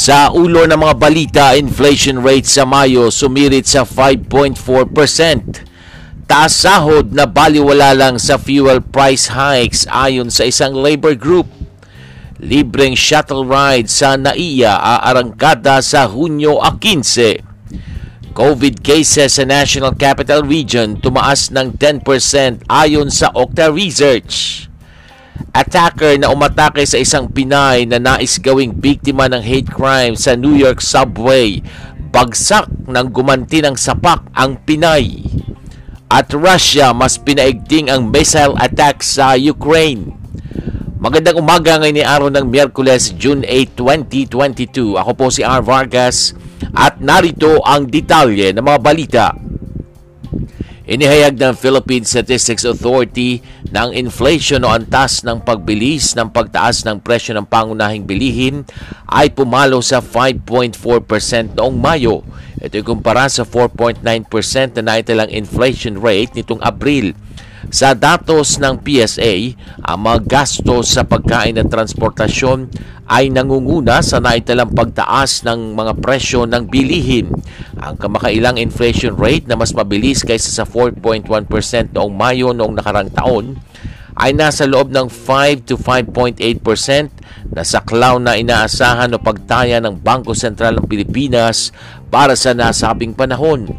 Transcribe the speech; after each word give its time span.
Sa 0.00 0.32
ulo 0.32 0.64
ng 0.64 0.80
mga 0.80 0.96
balita, 0.96 1.44
inflation 1.60 2.24
rate 2.24 2.48
sa 2.48 2.64
Mayo 2.64 3.12
sumirit 3.12 3.68
sa 3.68 3.84
5.4%. 3.84 4.56
Taas 6.24 6.56
sahod 6.56 7.12
na 7.12 7.28
baliwala 7.28 7.92
lang 7.92 8.16
sa 8.16 8.40
fuel 8.40 8.80
price 8.80 9.28
hikes 9.28 9.84
ayon 9.92 10.32
sa 10.32 10.48
isang 10.48 10.72
labor 10.72 11.12
group. 11.12 11.52
Libreng 12.40 12.96
shuttle 12.96 13.44
ride 13.44 13.92
sa 13.92 14.16
NAIA 14.16 14.72
aarangkada 14.72 15.84
sa 15.84 16.08
Hunyo 16.08 16.56
15. 16.64 18.32
COVID 18.32 18.80
cases 18.80 19.36
sa 19.36 19.44
National 19.44 19.92
Capital 20.00 20.48
Region 20.48 20.96
tumaas 20.96 21.52
ng 21.52 21.76
10% 21.76 22.64
ayon 22.72 23.12
sa 23.12 23.28
Okta 23.36 23.68
Research 23.68 24.69
attacker 25.50 26.14
na 26.18 26.30
umatake 26.30 26.86
sa 26.86 26.98
isang 26.98 27.26
Pinay 27.26 27.86
na 27.86 27.98
nais 27.98 28.38
gawing 28.38 28.74
biktima 28.76 29.26
ng 29.26 29.42
hate 29.42 29.70
crime 29.70 30.14
sa 30.14 30.38
New 30.38 30.54
York 30.54 30.78
subway. 30.78 31.62
Bagsak 32.10 32.90
ng 32.90 33.06
gumanti 33.14 33.62
ng 33.62 33.78
sapak 33.78 34.30
ang 34.34 34.58
Pinay. 34.62 35.26
At 36.10 36.30
Russia 36.34 36.90
mas 36.90 37.18
pinaigting 37.18 37.86
ang 37.86 38.10
missile 38.10 38.58
attack 38.58 39.02
sa 39.02 39.38
Ukraine. 39.38 40.14
Magandang 41.00 41.40
umaga 41.40 41.80
ngayon 41.80 41.96
ni 41.96 42.04
araw 42.04 42.28
ng 42.28 42.44
Miyerkules, 42.44 43.16
June 43.16 43.40
8, 43.46 43.72
2022. 43.78 45.00
Ako 45.00 45.10
po 45.16 45.26
si 45.32 45.40
R. 45.40 45.64
Vargas 45.64 46.36
at 46.76 47.00
narito 47.00 47.64
ang 47.64 47.88
detalye 47.88 48.52
ng 48.52 48.60
mga 48.60 48.80
balita. 48.84 49.26
Inihayag 50.90 51.38
ng 51.38 51.54
Philippine 51.54 52.02
Statistics 52.02 52.66
Authority 52.66 53.38
na 53.70 53.86
ang 53.86 53.94
inflation 53.94 54.66
o 54.66 54.74
antas 54.74 55.22
ng 55.22 55.38
pagbilis 55.38 56.18
ng 56.18 56.34
pagtaas 56.34 56.82
ng 56.82 56.98
presyo 56.98 57.38
ng 57.38 57.46
pangunahing 57.46 58.02
bilihin 58.02 58.66
ay 59.06 59.30
pumalo 59.30 59.78
sa 59.86 60.02
5.4% 60.02 60.74
noong 61.54 61.78
Mayo. 61.78 62.26
Ito 62.58 62.74
ay 62.74 62.82
kumpara 62.82 63.30
sa 63.30 63.46
4.9% 63.46 64.02
na 64.82 64.98
naitalang 64.98 65.30
inflation 65.30 65.94
rate 65.94 66.34
nitong 66.34 66.58
Abril. 66.58 67.14
Sa 67.68 67.92
datos 67.92 68.56
ng 68.56 68.80
PSA, 68.80 69.52
ang 69.84 69.98
mga 70.00 70.24
gastos 70.24 70.96
sa 70.96 71.04
pagkain 71.04 71.60
at 71.60 71.68
transportasyon 71.68 72.72
ay 73.04 73.28
nangunguna 73.28 74.00
sa 74.00 74.16
naitalang 74.16 74.72
pagtaas 74.72 75.44
ng 75.44 75.76
mga 75.76 76.00
presyo 76.00 76.48
ng 76.48 76.64
bilihin. 76.72 77.28
Ang 77.76 78.00
kamakailang 78.00 78.56
inflation 78.56 79.12
rate 79.12 79.44
na 79.44 79.60
mas 79.60 79.76
mabilis 79.76 80.24
kaysa 80.24 80.48
sa 80.48 80.64
4.1% 80.64 81.28
noong 81.92 82.12
Mayo 82.16 82.56
noong 82.56 82.80
nakarang 82.80 83.12
taon 83.12 83.60
ay 84.20 84.36
nasa 84.36 84.68
loob 84.68 84.92
ng 84.92 85.08
5 85.08 85.68
to 85.68 85.76
5.8% 85.80 86.40
na 87.56 87.62
saklaw 87.64 88.20
na 88.20 88.36
inaasahan 88.36 89.16
o 89.16 89.18
pagtaya 89.18 89.80
ng 89.80 89.96
Bangko 89.96 90.36
Sentral 90.36 90.76
ng 90.76 90.86
Pilipinas 90.86 91.72
para 92.12 92.36
sa 92.36 92.52
nasabing 92.52 93.16
panahon. 93.16 93.70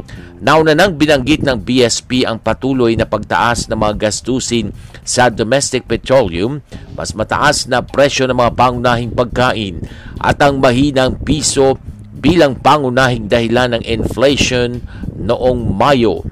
Nauna 0.42 0.74
nang 0.74 0.98
binanggit 0.98 1.46
ng 1.46 1.62
BSP 1.62 2.26
ang 2.26 2.42
patuloy 2.42 2.98
na 2.98 3.06
pagtaas 3.06 3.70
ng 3.70 3.78
mga 3.78 4.10
gastusin 4.10 4.74
sa 5.06 5.30
domestic 5.30 5.86
petroleum, 5.86 6.66
mas 6.98 7.14
mataas 7.14 7.70
na 7.70 7.86
presyo 7.86 8.26
ng 8.26 8.42
mga 8.42 8.58
pangunahing 8.58 9.14
pagkain 9.14 9.86
at 10.18 10.42
ang 10.42 10.58
mahinang 10.58 11.22
piso 11.22 11.78
bilang 12.18 12.58
pangunahing 12.58 13.30
dahilan 13.30 13.78
ng 13.78 13.84
inflation 13.86 14.82
noong 15.14 15.78
Mayo. 15.78 16.26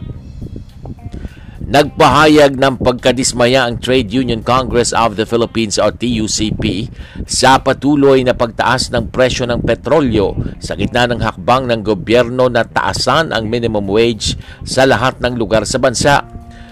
Nagpahayag 1.69 2.57
ng 2.57 2.81
pagkadismaya 2.81 3.69
ang 3.69 3.78
Trade 3.78 4.09
Union 4.09 4.41
Congress 4.41 4.90
of 4.90 5.22
the 5.22 5.25
Philippines 5.30 5.78
o 5.78 5.94
TUCP 5.94 6.90
sa 7.30 7.62
patuloy 7.62 8.25
na 8.25 8.34
pagtaas 8.34 8.90
ng 8.90 9.13
presyo 9.13 9.46
ng 9.46 9.62
petrolyo 9.62 10.34
sa 10.58 10.74
gitna 10.74 11.06
ng 11.06 11.22
hakbang 11.22 11.69
ng 11.69 11.85
gobyerno 11.85 12.50
na 12.50 12.66
taasan 12.66 13.29
ang 13.29 13.46
minimum 13.46 13.85
wage 13.85 14.34
sa 14.66 14.90
lahat 14.90 15.22
ng 15.22 15.38
lugar 15.38 15.62
sa 15.69 15.78
bansa. 15.78 16.25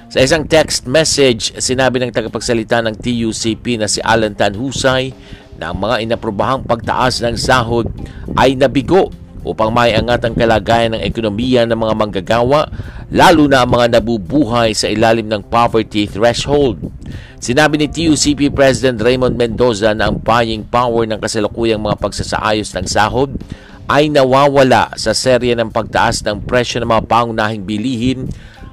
Sa 0.10 0.18
isang 0.18 0.50
text 0.50 0.90
message, 0.90 1.54
sinabi 1.62 2.02
ng 2.02 2.10
tagapagsalita 2.10 2.82
ng 2.82 2.98
TUCP 2.98 3.78
na 3.78 3.86
si 3.86 4.02
Alan 4.02 4.34
Tanhusay 4.34 5.14
na 5.62 5.70
ang 5.70 5.78
mga 5.78 6.10
inaprobahang 6.10 6.66
pagtaas 6.66 7.22
ng 7.22 7.38
sahod 7.38 7.86
ay 8.34 8.58
nabigo 8.58 9.14
upang 9.48 9.72
maiangat 9.72 10.28
ang 10.28 10.36
kalagayan 10.36 11.00
ng 11.00 11.04
ekonomiya 11.08 11.64
ng 11.64 11.80
mga 11.80 11.94
manggagawa 11.96 12.68
lalo 13.08 13.48
na 13.48 13.64
ang 13.64 13.72
mga 13.72 13.98
nabubuhay 13.98 14.76
sa 14.76 14.92
ilalim 14.92 15.32
ng 15.32 15.48
poverty 15.48 16.06
threshold. 16.12 16.92
Sinabi 17.40 17.80
ni 17.80 17.88
TUCP 17.88 18.52
President 18.52 19.00
Raymond 19.00 19.40
Mendoza 19.40 19.96
na 19.96 20.12
ang 20.12 20.20
buying 20.20 20.68
power 20.68 21.08
ng 21.08 21.22
kasalukuyang 21.22 21.80
mga 21.80 22.02
pagsasaayos 22.04 22.76
ng 22.76 22.86
sahod 22.90 23.32
ay 23.88 24.12
nawawala 24.12 24.92
sa 25.00 25.16
serye 25.16 25.56
ng 25.56 25.72
pagtaas 25.72 26.20
ng 26.28 26.44
presyo 26.44 26.84
ng 26.84 26.92
mga 26.92 27.08
pangunahing 27.08 27.64
bilihin 27.64 28.28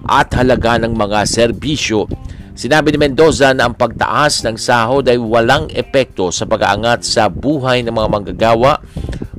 at 0.05 0.35
halaga 0.35 0.83
ng 0.83 0.91
mga 0.91 1.23
serbisyo. 1.25 2.11
Sinabi 2.55 2.95
ni 2.95 2.99
Mendoza 3.03 3.51
na 3.51 3.67
ang 3.67 3.75
pagtaas 3.75 4.47
ng 4.47 4.55
sahod 4.55 5.03
ay 5.11 5.19
walang 5.19 5.67
epekto 5.75 6.31
sa 6.31 6.47
pag-aangat 6.47 7.03
sa 7.03 7.27
buhay 7.27 7.83
ng 7.83 7.91
mga 7.91 8.09
manggagawa 8.11 8.79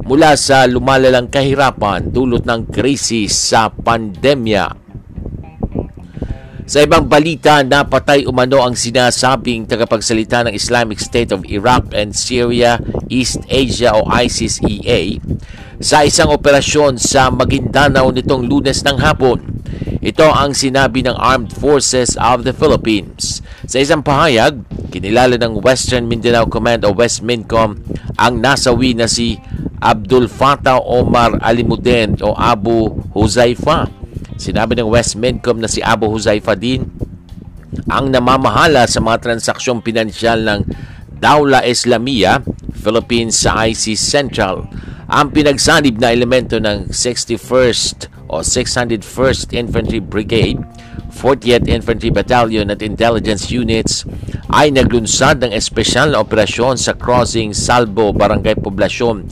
mula 0.05 0.37
sa 0.37 0.69
lumalalang 0.69 1.25
kahirapan 1.25 2.13
dulot 2.13 2.45
ng 2.45 2.69
krisis 2.69 3.33
sa 3.33 3.73
pandemya. 3.73 4.85
Sa 6.65 6.81
ibang 6.81 7.05
balita, 7.05 7.61
napatay 7.61 8.25
umano 8.25 8.61
ang 8.65 8.73
sinasabing 8.73 9.69
tagapagsalita 9.69 10.45
ng 10.45 10.53
Islamic 10.53 10.97
State 10.97 11.29
of 11.29 11.45
Iraq 11.45 11.93
and 11.93 12.13
Syria, 12.13 12.81
East 13.05 13.45
Asia 13.49 13.93
o 13.93 14.05
ISIS-EA 14.09 15.21
sa 15.77 16.07
isang 16.07 16.31
operasyon 16.31 16.97
sa 16.97 17.29
Maguindanao 17.29 18.09
nitong 18.09 18.47
lunes 18.47 18.81
ng 18.85 18.97
hapon. 18.97 19.41
Ito 20.05 20.29
ang 20.29 20.53
sinabi 20.53 21.01
ng 21.05 21.17
Armed 21.17 21.53
Forces 21.53 22.13
of 22.21 22.45
the 22.45 22.53
Philippines. 22.53 23.41
Sa 23.65 23.81
isang 23.81 24.05
pahayag, 24.05 24.61
kinilala 24.93 25.35
ng 25.41 25.65
Western 25.65 26.05
Mindanao 26.05 26.45
Command 26.45 26.85
o 26.85 26.93
West 26.93 27.25
Mincom 27.25 27.81
ang 28.15 28.33
nasawi 28.39 28.93
na 28.93 29.09
si 29.09 29.35
Abdul 29.85 30.25
Fatah 30.25 30.81
Omar 30.81 31.37
Alimuden 31.45 32.17
o 32.25 32.33
Abu 32.33 32.89
Huzaifa 33.13 33.85
Sinabi 34.35 34.75
ng 34.75 34.89
West 34.91 35.15
Medcom 35.15 35.61
na 35.61 35.69
si 35.71 35.79
Abu 35.79 36.11
Huzaifa 36.11 36.57
din 36.59 36.83
ang 37.87 38.07
namamahala 38.11 38.87
sa 38.87 39.03
mga 39.03 39.19
transaksyong 39.23 39.83
pinansyal 39.83 40.43
ng 40.43 40.61
Daula 41.15 41.63
Islamia, 41.63 42.43
Philippines 42.71 43.35
sa 43.35 43.67
IC 43.67 43.95
Central. 43.99 44.67
Ang 45.07 45.31
pinagsanib 45.31 45.99
na 45.99 46.11
elemento 46.11 46.59
ng 46.59 46.91
61st 46.91 48.09
o 48.31 48.41
601st 48.41 49.53
Infantry 49.55 50.01
Brigade, 50.01 50.59
40th 51.15 51.71
Infantry 51.71 52.11
Battalion 52.11 52.67
at 52.67 52.83
intelligence 52.83 53.47
units 53.47 54.03
ay 54.51 54.75
naglunsad 54.75 55.39
ng 55.39 55.55
espesyal 55.55 56.11
na 56.11 56.19
operasyon 56.19 56.75
sa 56.75 56.91
crossing 56.91 57.55
Salbo, 57.55 58.11
Barangay 58.11 58.59
Poblasyon 58.59 59.23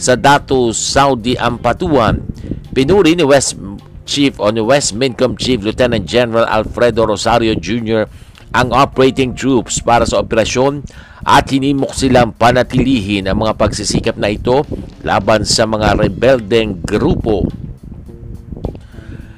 sa 0.00 0.16
Datu, 0.16 0.72
Saudi 0.72 1.36
Ampatuan. 1.36 2.24
Pinuri 2.72 3.16
ni 3.16 3.24
West 3.24 3.60
Chief 4.08 4.32
o 4.40 4.48
ni 4.48 4.64
West 4.64 4.96
Mincom 4.96 5.36
Chief 5.36 5.60
Lieutenant 5.60 6.04
General 6.08 6.48
Alfredo 6.48 7.04
Rosario 7.04 7.52
Jr. 7.58 8.08
ang 8.56 8.72
operating 8.72 9.36
troops 9.36 9.82
para 9.84 10.08
sa 10.08 10.22
operasyon 10.22 10.80
at 11.26 11.50
hinimok 11.50 11.92
silang 11.92 12.30
panatilihin 12.32 13.26
ang 13.26 13.42
mga 13.42 13.58
pagsisikap 13.58 14.14
na 14.14 14.30
ito 14.30 14.62
laban 15.02 15.42
sa 15.42 15.66
mga 15.66 15.98
rebeldeng 15.98 16.80
grupo. 16.80 17.65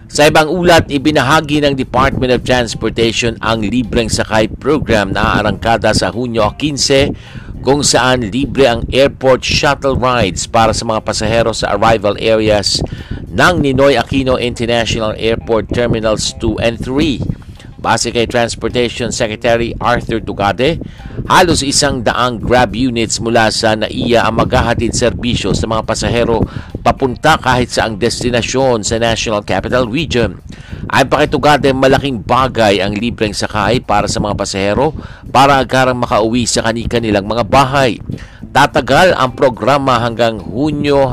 Sa 0.09 0.25
ibang 0.25 0.49
ulat, 0.49 0.89
ibinahagi 0.89 1.61
ng 1.61 1.77
Department 1.77 2.33
of 2.33 2.41
Transportation 2.41 3.37
ang 3.45 3.61
libreng 3.61 4.09
sakay 4.09 4.49
program 4.49 5.13
na 5.13 5.37
aarangkada 5.37 5.93
sa 5.93 6.09
Hunyo 6.09 6.49
15 6.57 7.61
kung 7.61 7.85
saan 7.85 8.25
libre 8.33 8.65
ang 8.65 8.81
airport 8.89 9.45
shuttle 9.45 10.01
rides 10.01 10.49
para 10.49 10.73
sa 10.73 10.89
mga 10.89 11.05
pasahero 11.05 11.53
sa 11.53 11.77
arrival 11.77 12.17
areas 12.25 12.81
ng 13.29 13.61
Ninoy 13.61 14.01
Aquino 14.01 14.41
International 14.41 15.13
Airport 15.21 15.69
Terminals 15.77 16.33
2 16.41 16.57
and 16.57 16.81
3. 16.81 17.48
Base 17.79 18.11
kay 18.11 18.27
Transportation 18.27 19.15
Secretary 19.15 19.71
Arthur 19.79 20.19
Tugade, 20.19 20.83
Halos 21.29 21.61
isang 21.61 22.01
daang 22.01 22.41
Grab 22.41 22.73
units 22.73 23.21
mula 23.21 23.53
sa 23.53 23.77
NAIA 23.77 24.25
ang 24.25 24.41
maghahatid 24.41 24.97
serbisyo 24.97 25.53
sa 25.53 25.69
mga 25.69 25.85
pasahero 25.85 26.41
papunta 26.81 27.37
kahit 27.37 27.69
sa 27.69 27.85
ang 27.85 28.01
destinasyon 28.01 28.81
sa 28.81 28.97
National 28.97 29.45
Capital 29.45 29.91
Region. 29.93 30.41
Ay 30.89 31.05
pakitugade 31.05 31.69
malaking 31.77 32.25
bagay 32.25 32.81
ang 32.81 32.97
libreng 32.97 33.37
sakay 33.37 33.77
para 33.83 34.09
sa 34.09 34.25
mga 34.25 34.41
pasahero 34.41 34.97
para 35.29 35.61
agarang 35.61 36.01
makauwi 36.01 36.49
sa 36.49 36.65
kanilang 36.65 37.29
mga 37.29 37.45
bahay. 37.45 38.01
Tatagal 38.49 39.13
ang 39.13 39.37
programa 39.37 40.01
hanggang 40.01 40.41
Hunyo 40.41 41.13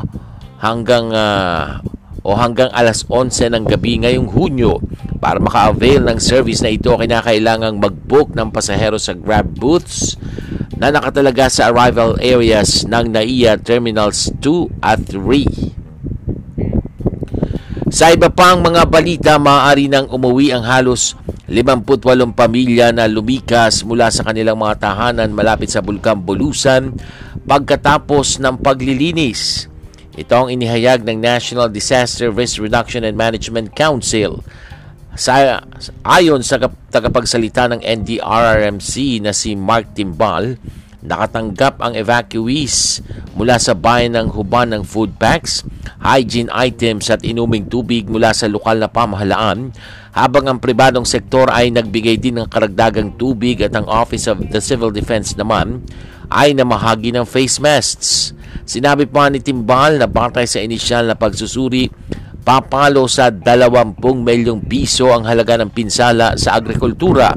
hanggang 0.64 1.12
uh, 1.12 1.84
o 2.26 2.34
hanggang 2.34 2.74
alas 2.74 3.06
11 3.06 3.54
ng 3.54 3.70
gabi 3.70 4.02
ngayong 4.02 4.34
Hunyo. 4.34 4.82
Para 5.22 5.38
maka-avail 5.38 6.02
ng 6.02 6.18
service 6.18 6.66
na 6.66 6.74
ito, 6.74 6.90
kinakailangang 6.90 7.78
mag-book 7.78 8.34
ng 8.34 8.50
pasahero 8.50 8.98
sa 8.98 9.14
Grab 9.14 9.46
booths 9.54 10.18
na 10.76 10.90
nakatalaga 10.90 11.48
sa 11.54 11.70
arrival 11.70 12.18
areas 12.18 12.90
ng 12.90 13.14
NAIA 13.14 13.62
Terminals 13.62 14.34
2 14.42 14.82
at 14.82 15.06
3. 15.14 17.94
Sa 17.94 18.10
iba 18.12 18.28
pang 18.34 18.60
mga 18.60 18.84
balita, 18.90 19.38
maaari 19.38 19.86
nang 19.88 20.10
umuwi 20.10 20.52
ang 20.52 20.66
halos 20.66 21.14
58 21.46 22.34
pamilya 22.34 22.90
na 22.90 23.06
lumikas 23.06 23.86
mula 23.86 24.10
sa 24.10 24.26
kanilang 24.26 24.58
mga 24.58 24.82
tahanan 24.82 25.30
malapit 25.30 25.70
sa 25.70 25.86
Bulkan 25.86 26.26
Bulusan 26.26 26.98
pagkatapos 27.46 28.42
ng 28.42 28.58
paglilinis. 28.58 29.70
Ito 30.16 30.48
ang 30.48 30.50
inihayag 30.50 31.04
ng 31.04 31.20
National 31.20 31.68
Disaster 31.68 32.32
Risk 32.32 32.64
Reduction 32.64 33.04
and 33.04 33.20
Management 33.20 33.76
Council. 33.76 34.40
Sa, 35.16 35.60
ayon 36.08 36.40
sa 36.40 36.60
tagapagsalita 36.92 37.72
ng 37.76 37.84
NDRRMC 37.84 39.20
na 39.20 39.36
si 39.36 39.60
Mark 39.60 39.92
Timbal, 39.92 40.56
nakatanggap 41.06 41.80
ang 41.80 41.94
evacuees 41.94 43.00
mula 43.38 43.62
sa 43.62 43.78
bayan 43.78 44.18
ng 44.18 44.28
Huban 44.34 44.74
ng 44.74 44.84
food 44.84 45.16
packs, 45.22 45.62
hygiene 46.02 46.50
items 46.52 47.08
at 47.14 47.22
inuming 47.22 47.70
tubig 47.70 48.10
mula 48.10 48.34
sa 48.34 48.50
lokal 48.50 48.82
na 48.82 48.90
pamahalaan, 48.90 49.72
habang 50.16 50.48
ang 50.48 50.58
pribadong 50.60 51.04
sektor 51.04 51.52
ay 51.52 51.70
nagbigay 51.70 52.18
din 52.18 52.40
ng 52.40 52.48
karagdagang 52.48 53.14
tubig 53.20 53.60
at 53.62 53.76
ang 53.76 53.86
Office 53.86 54.32
of 54.32 54.40
the 54.50 54.64
Civil 54.64 54.90
Defense 54.90 55.36
naman 55.36 55.84
ay 56.32 56.56
namahagi 56.56 57.14
ng 57.14 57.28
face 57.28 57.62
masks. 57.62 58.34
Sinabi 58.66 59.06
pa 59.06 59.30
ni 59.30 59.44
Timbal 59.44 60.02
na 60.02 60.10
batay 60.10 60.50
sa 60.50 60.64
inisyal 60.64 61.06
na 61.06 61.14
pagsusuri, 61.14 61.92
papalo 62.46 63.10
sa 63.10 63.34
20 63.34 63.98
milyong 63.98 64.62
piso 64.66 65.10
ang 65.10 65.26
halaga 65.26 65.58
ng 65.60 65.74
pinsala 65.74 66.38
sa 66.38 66.58
agrikultura. 66.58 67.34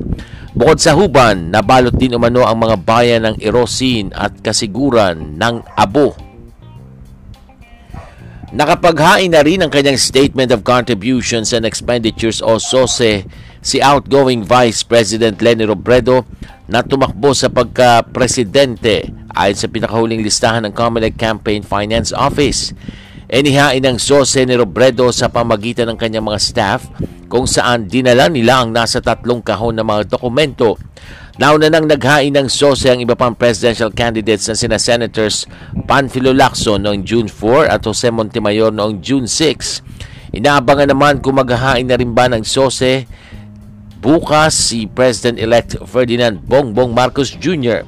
Bukod 0.58 0.82
sa 0.82 0.98
huban, 0.98 1.54
nabalot 1.54 1.94
din 1.94 2.18
umano 2.18 2.42
ang 2.42 2.58
mga 2.58 2.82
bayan 2.82 3.22
ng 3.22 3.36
Erosin 3.38 4.10
at 4.10 4.42
kasiguran 4.42 5.38
ng 5.38 5.62
abo. 5.78 6.18
Nakapaghain 8.50 9.30
na 9.30 9.46
rin 9.46 9.62
ang 9.62 9.70
kanyang 9.70 9.94
Statement 9.94 10.50
of 10.50 10.66
Contributions 10.66 11.54
and 11.54 11.62
Expenditures 11.62 12.42
o 12.42 12.58
SOSE 12.58 13.22
si 13.62 13.78
outgoing 13.78 14.42
Vice 14.42 14.82
President 14.82 15.38
Lenny 15.38 15.62
Robredo 15.62 16.26
na 16.66 16.82
tumakbo 16.82 17.30
sa 17.38 17.46
pagka-presidente 17.46 19.14
ayon 19.38 19.54
sa 19.54 19.70
pinakahuling 19.70 20.26
listahan 20.26 20.66
ng 20.66 20.74
Comelec 20.74 21.14
Campaign 21.14 21.62
Finance 21.62 22.10
Office. 22.10 22.74
Inihain 23.28 23.84
ng 23.84 24.00
SOSE 24.00 24.48
ni 24.48 24.56
Robredo 24.56 25.12
sa 25.12 25.28
pamagitan 25.28 25.88
ng 25.92 26.00
kanyang 26.00 26.24
mga 26.24 26.40
staff 26.40 26.88
kung 27.28 27.44
saan 27.44 27.84
dinala 27.84 28.32
nila 28.32 28.64
ang 28.64 28.72
nasa 28.72 29.04
tatlong 29.04 29.44
kahon 29.44 29.76
ng 29.76 29.84
mga 29.84 30.02
dokumento 30.16 30.80
Nauna 31.38 31.70
nang 31.70 31.86
naghain 31.86 32.34
ng 32.34 32.50
SOSE 32.50 32.90
ang 32.90 32.98
iba 32.98 33.14
pang 33.14 33.30
presidential 33.30 33.94
candidates 33.94 34.50
na 34.50 34.58
sina 34.58 34.74
Senators 34.74 35.46
Panfilo 35.86 36.34
Lacson 36.34 36.82
noong 36.82 37.06
June 37.06 37.30
4 37.30 37.70
at 37.70 37.86
Jose 37.86 38.10
Montemayor 38.10 38.74
noong 38.74 38.98
June 38.98 39.30
6. 39.30 40.34
Inaabangan 40.34 40.90
naman 40.90 41.22
kung 41.22 41.38
maghahain 41.38 41.86
na 41.86 41.94
rin 41.94 42.10
ba 42.10 42.26
ng 42.26 42.42
SOSE 42.42 43.06
bukas 44.02 44.50
si 44.50 44.90
President-elect 44.90 45.78
Ferdinand 45.86 46.42
Bongbong 46.42 46.90
Marcos 46.90 47.30
Jr. 47.30 47.86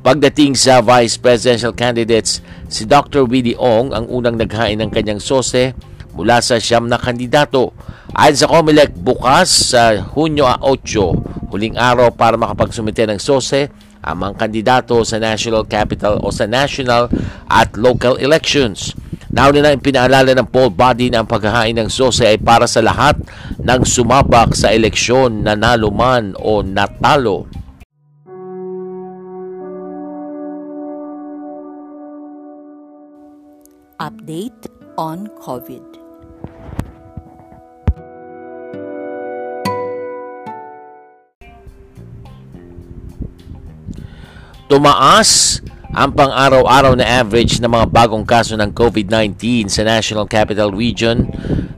Pagdating 0.00 0.56
sa 0.56 0.80
vice 0.80 1.20
presidential 1.20 1.76
candidates, 1.76 2.40
si 2.72 2.88
Dr. 2.88 3.28
Willie 3.28 3.52
Ong 3.60 3.92
ang 3.92 4.08
unang 4.08 4.40
naghain 4.40 4.80
ng 4.80 4.88
kanyang 4.88 5.20
SOSE 5.20 5.76
mula 6.16 6.40
sa 6.40 6.56
siyam 6.56 6.88
na 6.88 6.96
kandidato. 6.96 7.76
Ayon 8.16 8.40
sa 8.40 8.48
COMELEC, 8.48 8.96
bukas 8.96 9.76
sa 9.76 10.00
Hunyo 10.00 10.48
8, 10.48 11.52
huling 11.52 11.76
araw 11.76 12.08
para 12.16 12.40
makapagsumite 12.40 13.04
ng 13.12 13.20
SOSE 13.20 13.68
ang 14.00 14.24
mga 14.24 14.40
kandidato 14.40 14.96
sa 15.04 15.20
national 15.20 15.68
capital 15.68 16.16
o 16.24 16.32
sa 16.32 16.48
national 16.48 17.12
at 17.52 17.68
local 17.76 18.16
elections. 18.16 18.96
Nauna 19.28 19.60
na 19.60 19.76
pinaalala 19.76 20.32
ng 20.32 20.48
poll 20.48 20.72
body 20.72 21.12
na 21.12 21.20
ang 21.20 21.28
paghahain 21.28 21.76
ng 21.76 21.92
SOSE 21.92 22.24
ay 22.24 22.40
para 22.40 22.64
sa 22.64 22.80
lahat 22.80 23.20
ng 23.60 23.84
sumabak 23.84 24.56
sa 24.56 24.72
eleksyon 24.72 25.44
na 25.44 25.52
naluman 25.52 26.32
o 26.40 26.64
natalo. 26.64 27.49
Update 34.00 34.64
on 34.96 35.28
COVID. 35.44 35.84
Tumaas 44.72 45.60
ang 45.92 46.16
pang-araw-araw 46.16 46.96
na 46.96 47.04
average 47.20 47.60
ng 47.60 47.68
mga 47.68 47.92
bagong 47.92 48.24
kaso 48.24 48.56
ng 48.56 48.72
COVID-19 48.72 49.68
sa 49.68 49.84
National 49.84 50.24
Capital 50.24 50.72
Region 50.72 51.28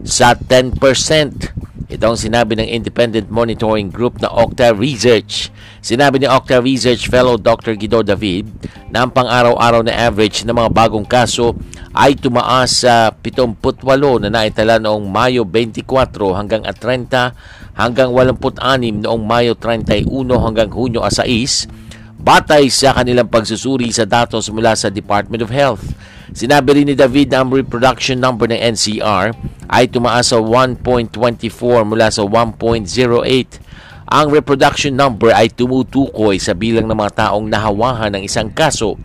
sa 0.06 0.38
10%. 0.38 1.61
Ito 1.92 2.08
ang 2.08 2.16
sinabi 2.16 2.56
ng 2.56 2.64
Independent 2.64 3.28
Monitoring 3.28 3.92
Group 3.92 4.16
na 4.24 4.32
Octa 4.32 4.72
Research. 4.72 5.52
Sinabi 5.84 6.24
ni 6.24 6.24
Octa 6.24 6.56
Research 6.56 7.12
Fellow 7.12 7.36
Dr. 7.36 7.76
Guido 7.76 8.00
David 8.00 8.48
na 8.88 9.04
ang 9.04 9.12
pang-araw-araw 9.12 9.84
na 9.84 9.92
average 9.92 10.40
ng 10.48 10.56
mga 10.56 10.72
bagong 10.72 11.04
kaso 11.04 11.52
ay 11.92 12.16
tumaas 12.16 12.80
sa 12.80 13.12
78 13.12 14.24
na 14.24 14.32
naitala 14.32 14.80
noong 14.80 15.04
Mayo 15.04 15.44
24 15.44 15.84
hanggang 16.32 16.64
30 16.64 17.76
hanggang 17.76 18.08
86 18.08 19.04
noong 19.04 19.22
Mayo 19.28 19.52
31 19.52 20.08
hanggang 20.40 20.72
Hunyo 20.72 21.04
6 21.04 21.68
batay 22.16 22.72
sa 22.72 22.96
kanilang 22.96 23.28
pagsusuri 23.28 23.92
sa 23.92 24.08
datos 24.08 24.48
mula 24.48 24.72
sa 24.72 24.88
Department 24.88 25.44
of 25.44 25.52
Health. 25.52 25.84
Sinabi 26.32 26.80
rin 26.80 26.88
ni 26.88 26.96
David 26.96 27.28
na 27.28 27.44
ang 27.44 27.52
reproduction 27.52 28.16
number 28.16 28.48
ng 28.48 28.56
NCR 28.56 29.36
ay 29.68 29.84
tumaas 29.88 30.32
sa 30.32 30.40
1.24 30.40 31.12
mula 31.84 32.08
sa 32.08 32.24
1.08. 32.24 33.60
Ang 34.12 34.26
reproduction 34.28 34.92
number 34.92 35.32
ay 35.32 35.48
tumutukoy 35.48 36.36
sa 36.36 36.52
bilang 36.52 36.84
ng 36.84 36.96
mga 36.96 37.28
taong 37.28 37.48
nahawahan 37.48 38.12
ng 38.16 38.22
isang 38.28 38.52
kaso. 38.52 39.00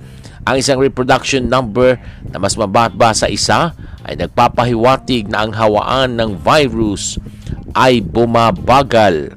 Ang 0.47 0.59
isang 0.59 0.79
reproduction 0.79 1.47
number 1.47 1.99
na 2.31 2.39
mas 2.39 2.55
mababa 2.55 3.11
sa 3.11 3.27
isa 3.27 3.75
ay 4.07 4.15
nagpapahiwatig 4.19 5.27
na 5.27 5.47
ang 5.47 5.51
hawaan 5.51 6.15
ng 6.15 6.39
virus 6.39 7.19
ay 7.75 8.03
bumabagal. 8.03 9.36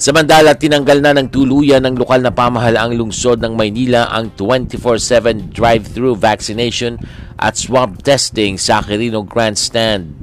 Samantala, 0.00 0.56
tinanggal 0.56 1.04
na 1.04 1.12
ng 1.12 1.28
tuluyan 1.28 1.84
ng 1.84 2.00
lokal 2.00 2.24
na 2.24 2.32
pamahalaang 2.32 2.96
lungsod 2.96 3.36
ng 3.36 3.52
Maynila 3.52 4.08
ang 4.08 4.32
24-7 4.32 5.52
drive-thru 5.52 6.16
vaccination 6.16 6.96
at 7.36 7.60
swab 7.60 8.00
testing 8.00 8.56
sa 8.56 8.80
Quirino 8.80 9.28
Grandstand 9.28 10.16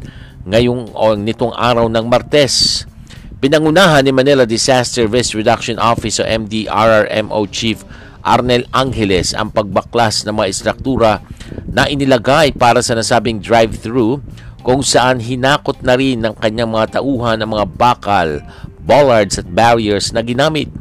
ngayong 0.49 0.97
o 0.97 1.13
nitong 1.13 1.53
araw 1.53 1.85
ng 1.93 2.09
Martes. 2.09 2.89
Pinangunahan 3.37 4.01
ni 4.01 4.09
Manila 4.09 4.49
Disaster 4.49 5.05
Risk 5.05 5.37
Reduction 5.37 5.77
Office 5.77 6.17
o 6.17 6.25
MDRRMO 6.25 7.45
Chief 7.53 7.77
Arnel 8.25 8.65
Angeles 8.73 9.37
ang 9.37 9.53
pagbaklas 9.53 10.25
ng 10.25 10.41
mga 10.41 10.49
istruktura 10.49 11.21
na 11.69 11.85
inilagay 11.85 12.49
para 12.57 12.81
sa 12.81 12.97
nasabing 12.97 13.37
drive-thru 13.37 14.25
kung 14.65 14.81
saan 14.81 15.21
hinakot 15.21 15.85
na 15.85 15.93
rin 15.93 16.25
ng 16.25 16.33
kanyang 16.41 16.73
mga 16.73 16.97
tauhan 16.97 17.37
ang 17.37 17.49
mga 17.53 17.65
bakal 17.77 18.41
bollards 18.87 19.35
at 19.35 19.51
barriers 19.51 20.15
na 20.15 20.23
ginamit. 20.23 20.71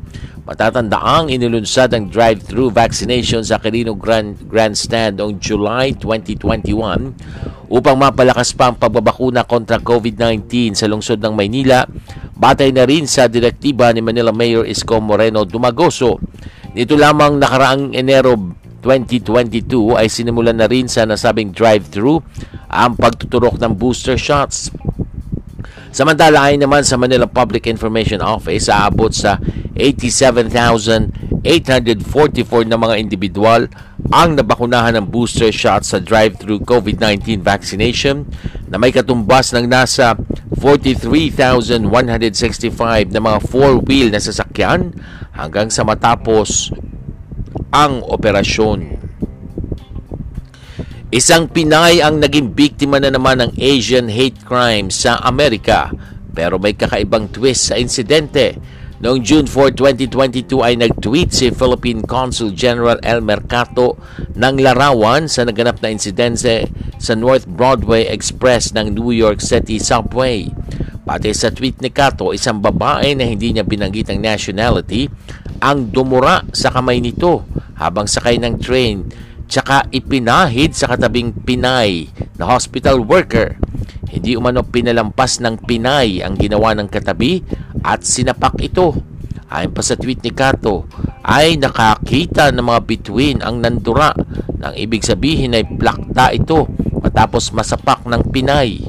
Matatandaang 0.47 1.27
inilunsad 1.27 1.91
ang 1.91 2.07
drive-thru 2.07 2.71
vaccination 2.71 3.43
sa 3.43 3.59
Quirino 3.59 3.99
Grand, 3.99 4.39
Grandstand 4.47 5.19
noong 5.19 5.43
July 5.43 5.99
2021 5.99 7.67
upang 7.67 7.99
mapalakas 7.99 8.55
pa 8.55 8.71
ang 8.71 8.79
pagbabakuna 8.79 9.43
kontra 9.43 9.83
COVID-19 9.83 10.79
sa 10.79 10.87
lungsod 10.87 11.19
ng 11.19 11.35
Maynila 11.35 11.83
batay 12.39 12.71
na 12.71 12.87
rin 12.87 13.11
sa 13.11 13.27
direktiba 13.27 13.91
ni 13.91 13.99
Manila 14.07 14.31
Mayor 14.31 14.63
Isko 14.71 15.03
Moreno 15.03 15.43
Dumagoso. 15.43 16.23
Nito 16.79 16.95
lamang 16.95 17.43
nakaraang 17.43 17.97
Enero 17.99 18.39
2022 18.87 19.99
ay 19.99 20.07
sinimulan 20.07 20.55
na 20.55 20.71
rin 20.71 20.87
sa 20.87 21.03
nasabing 21.03 21.51
drive-thru 21.51 22.23
ang 22.71 22.95
pagtuturok 22.95 23.59
ng 23.59 23.75
booster 23.75 24.15
shots 24.15 24.71
Samantala 25.97 26.53
ay 26.53 26.61
naman 26.61 26.85
sa 26.85 27.01
Manila 27.01 27.25
Public 27.25 27.65
Information 27.65 28.21
Office 28.21 28.69
aabot 28.69 29.09
sa 29.17 29.41
87,800 29.73 31.27
844 31.47 32.67
na 32.67 32.75
mga 32.75 32.99
individual 32.99 33.71
ang 34.11 34.35
nabakunahan 34.35 34.99
ng 34.99 35.07
booster 35.07 35.55
shot 35.55 35.87
sa 35.87 36.03
drive-thru 36.03 36.59
COVID-19 36.67 37.39
vaccination 37.39 38.27
na 38.67 38.83
may 38.83 38.91
katumbas 38.91 39.55
ng 39.55 39.71
nasa 39.71 40.19
43,165 40.59 41.87
na 43.15 43.23
mga 43.23 43.39
four-wheel 43.47 44.11
na 44.11 44.19
sasakyan 44.19 44.91
hanggang 45.39 45.71
sa 45.71 45.87
matapos 45.87 46.75
ang 47.71 48.03
operasyon. 48.03 49.06
Isang 51.17 51.49
Pinay 51.49 52.05
ang 52.05 52.21
naging 52.21 52.53
biktima 52.53 53.01
na 53.01 53.09
naman 53.09 53.41
ng 53.41 53.57
Asian 53.57 54.13
hate 54.13 54.37
crime 54.45 54.93
sa 54.93 55.17
Amerika 55.25 55.89
pero 56.37 56.61
may 56.61 56.77
kakaibang 56.77 57.33
twist 57.33 57.73
sa 57.73 57.81
insidente. 57.81 58.61
Noong 59.01 59.25
June 59.25 59.49
4, 59.49 59.73
2022 60.13 60.61
ay 60.61 60.77
nag-tweet 60.77 61.33
si 61.33 61.49
Philippine 61.57 62.05
Consul 62.05 62.53
General 62.53 63.01
El 63.01 63.25
Mercato 63.25 63.97
ng 64.37 64.61
larawan 64.61 65.25
sa 65.25 65.49
naganap 65.49 65.81
na 65.81 65.89
insidente 65.89 66.69
sa 67.01 67.17
North 67.17 67.49
Broadway 67.49 68.13
Express 68.13 68.77
ng 68.77 68.93
New 68.93 69.09
York 69.09 69.41
City 69.41 69.81
Subway. 69.81 70.53
Pati 71.01 71.33
sa 71.33 71.49
tweet 71.49 71.81
ni 71.81 71.89
Kato, 71.97 72.37
isang 72.37 72.61
babae 72.61 73.17
na 73.17 73.25
hindi 73.25 73.57
niya 73.57 73.65
binanggit 73.65 74.13
ang 74.13 74.21
nationality 74.21 75.09
ang 75.65 75.89
dumura 75.89 76.45
sa 76.53 76.69
kamay 76.69 77.01
nito 77.01 77.49
habang 77.81 78.05
sakay 78.05 78.37
ng 78.37 78.61
train 78.61 79.09
tsaka 79.47 79.87
ipinahid 79.95 80.75
sa 80.75 80.91
katabing 80.91 81.33
Pinay 81.33 82.11
na 82.37 82.51
hospital 82.51 83.03
worker. 83.03 83.59
Hindi 84.07 84.39
umano 84.39 84.63
pinalampas 84.63 85.43
ng 85.43 85.67
Pinay 85.67 86.23
ang 86.23 86.39
ginawa 86.39 86.75
ng 86.75 86.91
katabi 86.91 87.43
at 87.83 88.03
sinapak 88.07 88.59
ito. 88.63 88.95
Ayon 89.47 89.71
pa 89.71 89.83
sa 89.83 89.95
tweet 89.95 90.27
ni 90.27 90.35
Kato, 90.35 90.91
ay 91.23 91.55
nakakita 91.59 92.51
ng 92.51 92.67
mga 92.67 92.81
bituin 92.83 93.39
ang 93.43 93.63
nandura 93.63 94.11
nang 94.59 94.75
ibig 94.75 95.07
sabihin 95.07 95.55
ay 95.55 95.63
plakta 95.63 96.35
ito 96.35 96.67
matapos 96.99 97.55
masapak 97.55 98.03
ng 98.07 98.31
Pinay. 98.35 98.83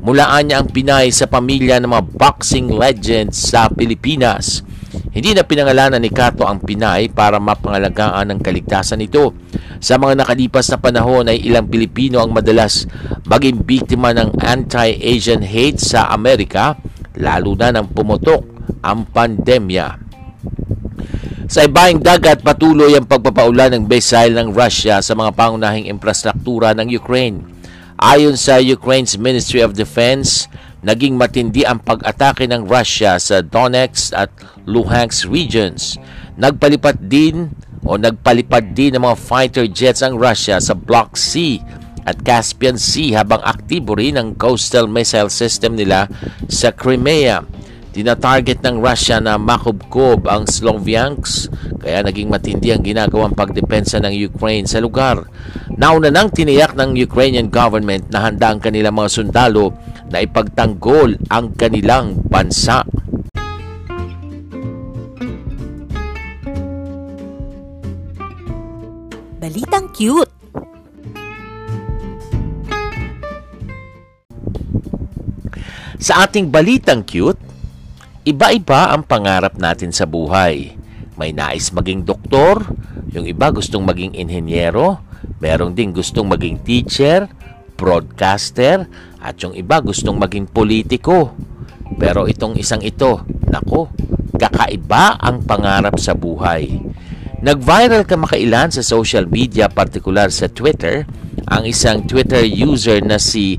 Mulaan 0.00 0.48
niya 0.48 0.64
ang 0.64 0.68
Pinay 0.72 1.12
sa 1.12 1.28
pamilya 1.28 1.76
ng 1.80 1.90
mga 1.92 2.04
boxing 2.16 2.72
legends 2.72 3.52
sa 3.52 3.68
Pilipinas. 3.68 4.64
Hindi 4.88 5.36
na 5.36 5.44
pinangalanan 5.44 6.00
ni 6.00 6.08
Kato 6.08 6.48
ang 6.48 6.64
Pinay 6.64 7.12
para 7.12 7.36
mapangalagaan 7.36 8.32
ang 8.32 8.40
kaligtasan 8.40 9.04
nito. 9.04 9.36
Sa 9.78 10.00
mga 10.00 10.24
nakalipas 10.24 10.66
na 10.72 10.80
panahon 10.80 11.28
ay 11.28 11.44
ilang 11.44 11.68
Pilipino 11.68 12.18
ang 12.18 12.32
madalas 12.32 12.88
maging 13.28 13.62
biktima 13.62 14.16
ng 14.16 14.40
anti-Asian 14.40 15.44
hate 15.44 15.78
sa 15.78 16.08
Amerika, 16.08 16.80
lalo 17.20 17.52
na 17.54 17.68
nang 17.74 17.92
pumutok 17.92 18.42
ang 18.80 19.04
pandemya. 19.04 20.08
Sa 21.48 21.64
ibaing 21.64 22.04
dagat, 22.04 22.44
patuloy 22.44 22.92
ang 22.92 23.08
pagpapaulan 23.08 23.72
ng 23.72 23.84
missile 23.88 24.36
ng 24.36 24.52
Russia 24.52 25.00
sa 25.00 25.16
mga 25.16 25.32
pangunahing 25.32 25.88
infrastruktura 25.88 26.76
ng 26.76 26.92
Ukraine. 26.92 27.40
Ayon 27.96 28.36
sa 28.36 28.60
Ukraine's 28.60 29.16
Ministry 29.16 29.64
of 29.64 29.72
Defense, 29.72 30.44
naging 30.82 31.18
matindi 31.18 31.66
ang 31.66 31.82
pag-atake 31.82 32.46
ng 32.46 32.66
Russia 32.66 33.18
sa 33.18 33.42
Donetsk 33.42 34.14
at 34.14 34.30
Luhansk 34.68 35.26
regions. 35.26 35.98
Nagpalipat 36.38 37.10
din 37.10 37.50
o 37.82 37.98
nagpalipad 37.98 38.76
din 38.76 38.94
ng 38.94 39.02
mga 39.02 39.18
fighter 39.18 39.66
jets 39.66 40.04
ang 40.04 40.20
Russia 40.20 40.62
sa 40.62 40.74
Black 40.76 41.18
Sea 41.18 41.58
at 42.06 42.22
Caspian 42.24 42.80
Sea 42.80 43.20
habang 43.20 43.42
aktibo 43.44 43.98
rin 43.98 44.16
ang 44.16 44.32
coastal 44.38 44.88
missile 44.88 45.28
system 45.28 45.76
nila 45.76 46.06
sa 46.46 46.72
Crimea. 46.72 47.42
Tinatarget 47.88 48.62
ng 48.62 48.78
Russia 48.78 49.18
na 49.18 49.40
makubkob 49.40 50.28
ang 50.30 50.46
Sloviansk 50.46 51.50
kaya 51.82 52.04
naging 52.04 52.30
matindi 52.30 52.70
ang 52.70 52.84
ginagawang 52.84 53.34
pagdepensa 53.34 53.98
ng 53.98 54.14
Ukraine 54.30 54.68
sa 54.68 54.78
lugar. 54.78 55.26
Nauna 55.74 56.12
nang 56.12 56.30
tiniyak 56.30 56.78
ng 56.78 56.94
Ukrainian 56.94 57.50
government 57.50 58.06
na 58.12 58.28
handa 58.28 58.54
ang 58.54 58.60
kanilang 58.62 58.94
mga 58.94 59.10
sundalo 59.10 59.74
na 60.08 60.24
ipagtanggol 60.24 61.20
ang 61.28 61.52
kanilang 61.56 62.20
bansa. 62.28 62.84
Balitang 69.38 69.88
cute! 69.94 70.32
Sa 75.98 76.22
ating 76.24 76.48
balitang 76.54 77.02
cute, 77.02 77.42
iba-iba 78.22 78.94
ang 78.94 79.02
pangarap 79.02 79.58
natin 79.58 79.90
sa 79.90 80.06
buhay. 80.06 80.78
May 81.18 81.34
nais 81.34 81.74
maging 81.74 82.06
doktor, 82.06 82.62
yung 83.10 83.26
iba 83.26 83.50
gustong 83.50 83.82
maging 83.82 84.14
inhenyero, 84.14 85.02
merong 85.42 85.74
ding 85.74 85.90
gustong 85.90 86.30
maging 86.30 86.62
teacher, 86.62 87.26
broadcaster, 87.78 88.90
at 89.22 89.38
yung 89.38 89.54
iba 89.54 89.78
gustong 89.78 90.18
maging 90.18 90.50
politiko. 90.50 91.30
Pero 91.94 92.26
itong 92.26 92.58
isang 92.58 92.82
ito, 92.82 93.22
nako, 93.46 93.94
kakaiba 94.34 95.14
ang 95.22 95.46
pangarap 95.46 95.94
sa 96.02 96.18
buhay. 96.18 96.82
Nag-viral 97.38 98.02
kamakailan 98.02 98.74
sa 98.74 98.82
social 98.82 99.30
media, 99.30 99.70
partikular 99.70 100.26
sa 100.34 100.50
Twitter, 100.50 101.06
ang 101.46 101.62
isang 101.64 102.02
Twitter 102.02 102.42
user 102.42 102.98
na 102.98 103.16
si 103.16 103.54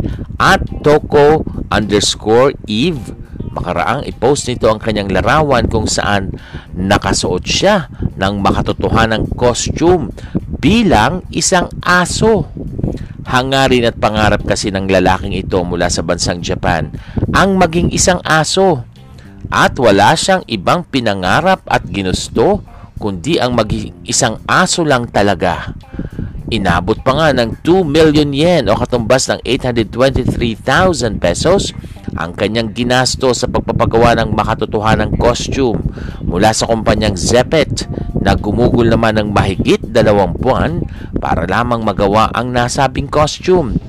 @toko 0.83 1.47
underscore 1.71 2.53
Eve. 2.67 3.15
Makaraang 3.49 4.05
i-post 4.05 4.45
nito 4.45 4.69
ang 4.69 4.77
kanyang 4.77 5.09
larawan 5.09 5.65
kung 5.65 5.89
saan 5.89 6.37
nakasuot 6.77 7.41
siya 7.47 7.89
ng 8.13 8.43
makatotohanang 8.45 9.25
costume 9.33 10.13
bilang 10.61 11.25
isang 11.33 11.71
aso. 11.81 12.45
Hangarin 13.27 13.89
at 13.89 13.99
pangarap 13.99 14.45
kasi 14.47 14.71
ng 14.71 14.87
lalaking 14.87 15.35
ito 15.35 15.59
mula 15.65 15.91
sa 15.91 16.05
bansang 16.05 16.39
Japan 16.39 16.93
ang 17.35 17.59
maging 17.59 17.91
isang 17.91 18.23
aso. 18.23 18.85
At 19.49 19.75
wala 19.81 20.13
siyang 20.13 20.45
ibang 20.45 20.85
pinangarap 20.85 21.65
at 21.65 21.81
ginusto 21.89 22.61
kundi 22.99 23.39
ang 23.39 23.55
maging 23.55 24.05
isang 24.05 24.37
aso 24.45 24.83
lang 24.83 25.07
talaga. 25.09 25.73
Inabot 26.49 26.97
pa 27.01 27.13
nga 27.13 27.27
ng 27.31 27.61
2 27.61 27.85
million 27.85 28.29
yen 28.29 28.67
o 28.67 28.75
katumbas 28.75 29.29
ng 29.29 29.39
823,000 29.45 31.21
pesos 31.21 31.77
ang 32.15 32.33
kanyang 32.33 32.73
ginasto 32.73 33.35
sa 33.35 33.45
pagpapagawa 33.45 34.17
ng 34.17 34.33
makatotohanang 34.33 35.17
costume 35.17 35.81
mula 36.25 36.53
sa 36.53 36.69
kumpanyang 36.69 37.17
Zeppet 37.17 37.89
na 38.19 38.35
gumugol 38.35 38.87
naman 38.87 39.17
ng 39.17 39.29
mahigit 39.31 39.81
dalawang 39.89 40.35
buwan 40.35 40.85
para 41.17 41.47
lamang 41.49 41.81
magawa 41.81 42.29
ang 42.31 42.53
nasabing 42.53 43.07
costume. 43.07 43.79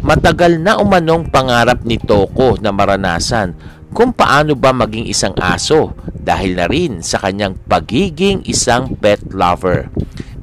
Matagal 0.00 0.62
na 0.62 0.80
umanong 0.80 1.28
pangarap 1.28 1.84
ni 1.84 2.00
Toko 2.00 2.56
na 2.58 2.72
maranasan 2.72 3.52
kung 3.90 4.14
paano 4.14 4.54
ba 4.54 4.70
maging 4.70 5.10
isang 5.10 5.34
aso 5.36 5.92
dahil 6.14 6.54
na 6.54 6.70
rin 6.70 7.02
sa 7.02 7.18
kanyang 7.18 7.58
pagiging 7.66 8.46
isang 8.46 8.94
pet 8.96 9.20
lover. 9.34 9.90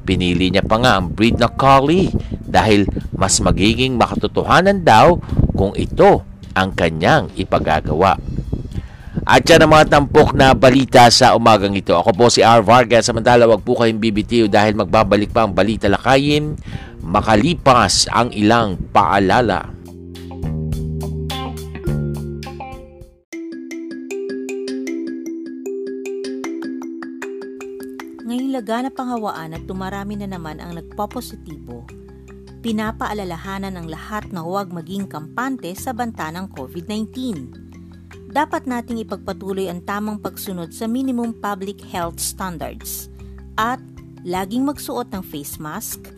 Pinili 0.04 0.52
niya 0.52 0.64
pa 0.64 0.76
nga 0.80 1.00
ang 1.00 1.12
breed 1.12 1.40
na 1.40 1.48
collie 1.48 2.12
dahil 2.44 2.88
mas 3.16 3.40
magiging 3.40 3.96
makatotohanan 3.96 4.84
daw 4.84 5.20
kung 5.56 5.72
ito 5.76 6.27
ang 6.56 6.72
kanyang 6.72 7.32
ipagagawa. 7.36 8.16
At 9.28 9.44
yan 9.44 9.68
ang 9.68 9.72
mga 9.76 9.92
tampok 9.92 10.32
na 10.32 10.56
balita 10.56 11.04
sa 11.12 11.36
umagang 11.36 11.76
ito. 11.76 11.92
Ako 11.92 12.16
po 12.16 12.32
si 12.32 12.40
R. 12.40 12.64
Vargas. 12.64 13.04
Samantala, 13.04 13.44
wag 13.44 13.60
po 13.60 13.76
kayong 13.76 14.00
bibitiw 14.00 14.48
dahil 14.48 14.72
magbabalik 14.72 15.34
pa 15.34 15.44
ang 15.44 15.52
balita 15.52 15.84
lakayin 15.84 16.56
makalipas 17.08 18.04
ang 18.12 18.28
ilang 18.36 18.76
paalala. 18.92 19.72
Ngayong 28.28 28.52
laganap 28.52 28.92
ang 29.00 29.08
hawaan 29.16 29.56
at 29.56 29.64
tumarami 29.64 30.20
na 30.20 30.28
naman 30.28 30.60
ang 30.60 30.76
nagpopositibo, 30.76 31.88
pinapaalalahanan 32.68 33.80
ng 33.80 33.88
lahat 33.88 34.28
na 34.28 34.44
huwag 34.44 34.68
maging 34.68 35.08
kampante 35.08 35.72
sa 35.72 35.96
banta 35.96 36.28
ng 36.28 36.52
COVID-19. 36.52 37.08
Dapat 38.28 38.68
nating 38.68 39.08
ipagpatuloy 39.08 39.72
ang 39.72 39.80
tamang 39.88 40.20
pagsunod 40.20 40.76
sa 40.76 40.84
minimum 40.84 41.32
public 41.40 41.80
health 41.80 42.20
standards 42.20 43.08
at 43.56 43.80
laging 44.20 44.68
magsuot 44.68 45.08
ng 45.16 45.24
face 45.24 45.56
mask, 45.56 46.12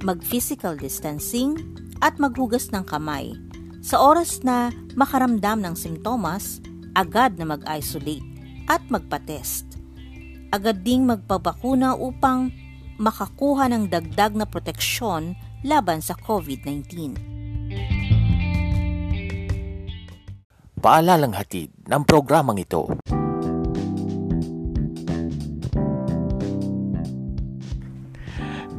mag-physical 0.00 0.72
distancing, 0.72 1.60
at 2.00 2.16
maghugas 2.16 2.72
ng 2.72 2.80
kamay. 2.88 3.36
Sa 3.84 4.00
oras 4.00 4.40
na 4.40 4.72
makaramdam 4.96 5.60
ng 5.60 5.76
simptomas, 5.76 6.64
agad 6.96 7.36
na 7.36 7.44
mag-isolate 7.44 8.24
at 8.72 8.80
magpa-test 8.88 9.70
agad 10.50 10.82
ding 10.82 11.06
magpabakuna 11.06 11.94
upang 11.94 12.50
makakuha 12.98 13.70
ng 13.70 13.86
dagdag 13.86 14.34
na 14.34 14.48
proteksyon 14.48 15.38
laban 15.60 16.00
sa 16.00 16.16
COVID-19. 16.16 17.20
Paalalang 20.80 21.36
hatid 21.36 21.68
ng 21.84 22.02
programang 22.08 22.56
ito. 22.56 22.88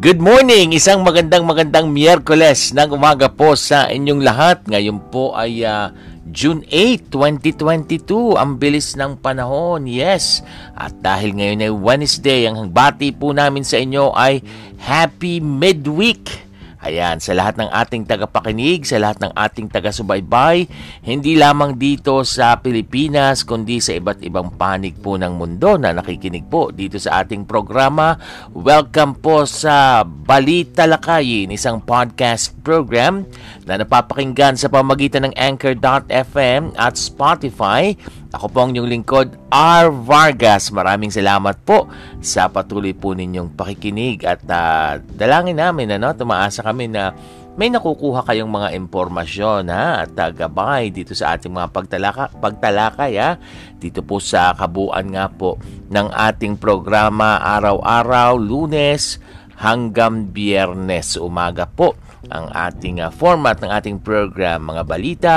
Good 0.01 0.17
morning! 0.17 0.73
Isang 0.73 1.05
magandang 1.05 1.45
magandang 1.45 1.93
Miyerkules 1.93 2.73
ng 2.73 2.89
umaga 2.97 3.29
po 3.29 3.53
sa 3.53 3.85
inyong 3.85 4.25
lahat. 4.25 4.65
Ngayon 4.65 5.13
po 5.13 5.37
ay 5.37 5.61
uh, 5.61 5.93
June 6.33 6.65
8, 6.65 7.13
2022. 7.13 8.33
Ang 8.33 8.57
bilis 8.57 8.97
ng 8.97 9.21
panahon, 9.21 9.85
yes. 9.85 10.41
At 10.73 10.97
dahil 11.05 11.37
ngayon 11.37 11.61
ay 11.61 11.69
Wednesday, 11.69 12.49
ang 12.49 12.73
bati 12.73 13.13
po 13.13 13.29
namin 13.29 13.61
sa 13.61 13.77
inyo 13.77 14.09
ay 14.17 14.41
Happy 14.81 15.37
Midweek! 15.37 16.49
Ayan, 16.81 17.21
sa 17.21 17.37
lahat 17.37 17.61
ng 17.61 17.69
ating 17.69 18.09
tagapakinig, 18.09 18.89
sa 18.89 18.97
lahat 18.97 19.21
ng 19.21 19.37
ating 19.37 19.69
taga-subaybay, 19.69 20.65
hindi 21.05 21.37
lamang 21.37 21.77
dito 21.77 22.25
sa 22.25 22.57
Pilipinas, 22.57 23.45
kundi 23.45 23.77
sa 23.77 23.93
iba't 23.93 24.25
ibang 24.25 24.57
panig 24.57 24.97
po 24.97 25.13
ng 25.13 25.29
mundo 25.29 25.77
na 25.77 25.93
nakikinig 25.93 26.49
po 26.49 26.73
dito 26.73 26.97
sa 26.97 27.21
ating 27.21 27.45
programa. 27.45 28.17
Welcome 28.57 29.21
po 29.21 29.45
sa 29.45 30.01
Balita 30.01 30.89
Lakayin, 30.89 31.53
isang 31.53 31.85
podcast 31.85 32.49
program 32.65 33.29
na 33.69 33.77
napapakinggan 33.77 34.57
sa 34.57 34.65
pamagitan 34.65 35.29
ng 35.29 35.37
Anchor.fm 35.37 36.73
at 36.81 36.97
Spotify 36.97 37.93
ako 38.31 38.45
po 38.47 38.57
ang 38.63 38.71
inyong 38.71 38.89
lingkod, 38.89 39.27
R. 39.51 39.91
Vargas. 39.91 40.71
Maraming 40.71 41.11
salamat 41.11 41.59
po 41.67 41.91
sa 42.23 42.47
patuloy 42.47 42.95
po 42.95 43.11
ninyong 43.11 43.51
pakikinig 43.59 44.23
at 44.23 44.39
uh, 44.47 45.03
dalangin 45.03 45.59
namin, 45.59 45.99
ano, 45.99 46.15
tumaasa 46.15 46.63
kami 46.63 46.87
na 46.87 47.11
may 47.59 47.67
nakukuha 47.67 48.23
kayong 48.23 48.47
mga 48.47 48.71
impormasyon 48.79 49.67
ha, 49.67 50.07
at 50.07 50.15
uh, 50.15 50.79
dito 50.87 51.11
sa 51.11 51.35
ating 51.35 51.51
mga 51.51 51.75
pagtalaka, 51.75 52.31
pagtalakay 52.39 53.19
ha, 53.19 53.35
dito 53.75 53.99
po 53.99 54.23
sa 54.23 54.55
kabuuan 54.55 55.11
nga 55.11 55.27
po 55.27 55.59
ng 55.91 56.07
ating 56.15 56.55
programa 56.55 57.43
araw-araw, 57.43 58.39
lunes 58.39 59.19
hanggang 59.59 60.31
biyernes 60.31 61.19
umaga 61.19 61.67
po 61.67 61.99
ang 62.31 62.47
ating 62.47 63.03
uh, 63.03 63.11
format 63.11 63.59
ng 63.59 63.67
ating 63.67 63.99
program, 63.99 64.71
mga 64.71 64.83
balita, 64.87 65.35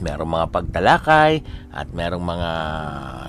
merong 0.00 0.30
mga 0.30 0.46
pagtalakay 0.54 1.44
at 1.74 1.88
merong 1.92 2.24
mga 2.24 2.50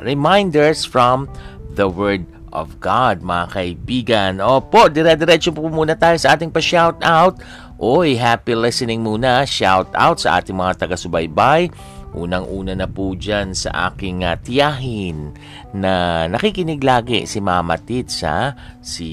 reminders 0.06 0.88
from 0.88 1.28
the 1.76 1.90
Word 1.90 2.24
of 2.54 2.78
God, 2.78 3.26
mga 3.26 3.46
kaibigan. 3.50 4.32
Opo, 4.40 4.88
dire-diretso 4.88 5.50
po 5.52 5.66
muna 5.68 5.98
tayo 5.98 6.16
sa 6.22 6.38
ating 6.38 6.54
pa-shout 6.54 7.02
out. 7.02 7.42
Oy, 7.82 8.16
happy 8.16 8.54
listening 8.54 9.02
muna. 9.02 9.44
Shout 9.44 9.90
out 9.98 10.22
sa 10.22 10.40
ating 10.40 10.56
mga 10.56 10.86
taga-subaybay. 10.86 11.74
Unang-una 12.14 12.78
na 12.78 12.86
po 12.86 13.18
dyan 13.18 13.58
sa 13.58 13.90
aking 13.90 14.22
uh, 14.22 14.38
tiyahin 14.38 15.34
na 15.74 16.24
nakikinig 16.30 16.86
lagi 16.86 17.26
si 17.26 17.42
Mama 17.42 17.82
Tits, 17.82 18.22
ha? 18.22 18.54
si 18.86 19.10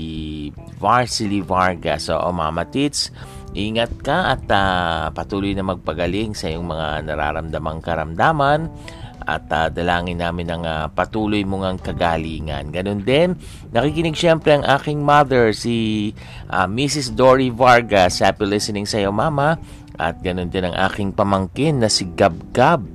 Varsily 0.77 1.41
Vargas. 1.41 2.13
So, 2.13 2.21
Mama 2.29 2.69
Tits, 2.69 3.09
Ingat 3.51 3.93
ka 4.07 4.31
at 4.31 4.47
uh, 4.47 5.11
patuloy 5.11 5.59
na 5.59 5.67
magpagaling 5.67 6.39
sa 6.39 6.47
iyong 6.47 6.71
mga 6.71 7.03
nararamdamang 7.03 7.83
karamdaman 7.83 8.71
at 9.27 9.47
uh, 9.53 9.69
dalangin 9.69 10.23
namin 10.23 10.49
ang 10.49 10.63
uh, 10.65 10.87
patuloy 10.91 11.43
mong 11.43 11.83
kagalingan. 11.83 12.71
Ganon 12.71 13.03
din, 13.03 13.35
nakikinig 13.75 14.17
siyempre 14.17 14.55
ang 14.59 14.65
aking 14.65 15.03
mother, 15.03 15.51
si 15.55 16.11
uh, 16.49 16.67
Mrs. 16.67 17.13
Dory 17.15 17.51
Vargas. 17.53 18.23
Happy 18.23 18.47
listening 18.47 18.87
sa 18.89 19.03
iyo, 19.03 19.11
Mama. 19.11 19.59
At 20.01 20.23
ganon 20.25 20.49
din 20.49 20.71
ang 20.71 20.77
aking 20.89 21.13
pamangkin 21.13 21.83
na 21.83 21.93
si 21.93 22.09
Gabgab. 22.09 22.87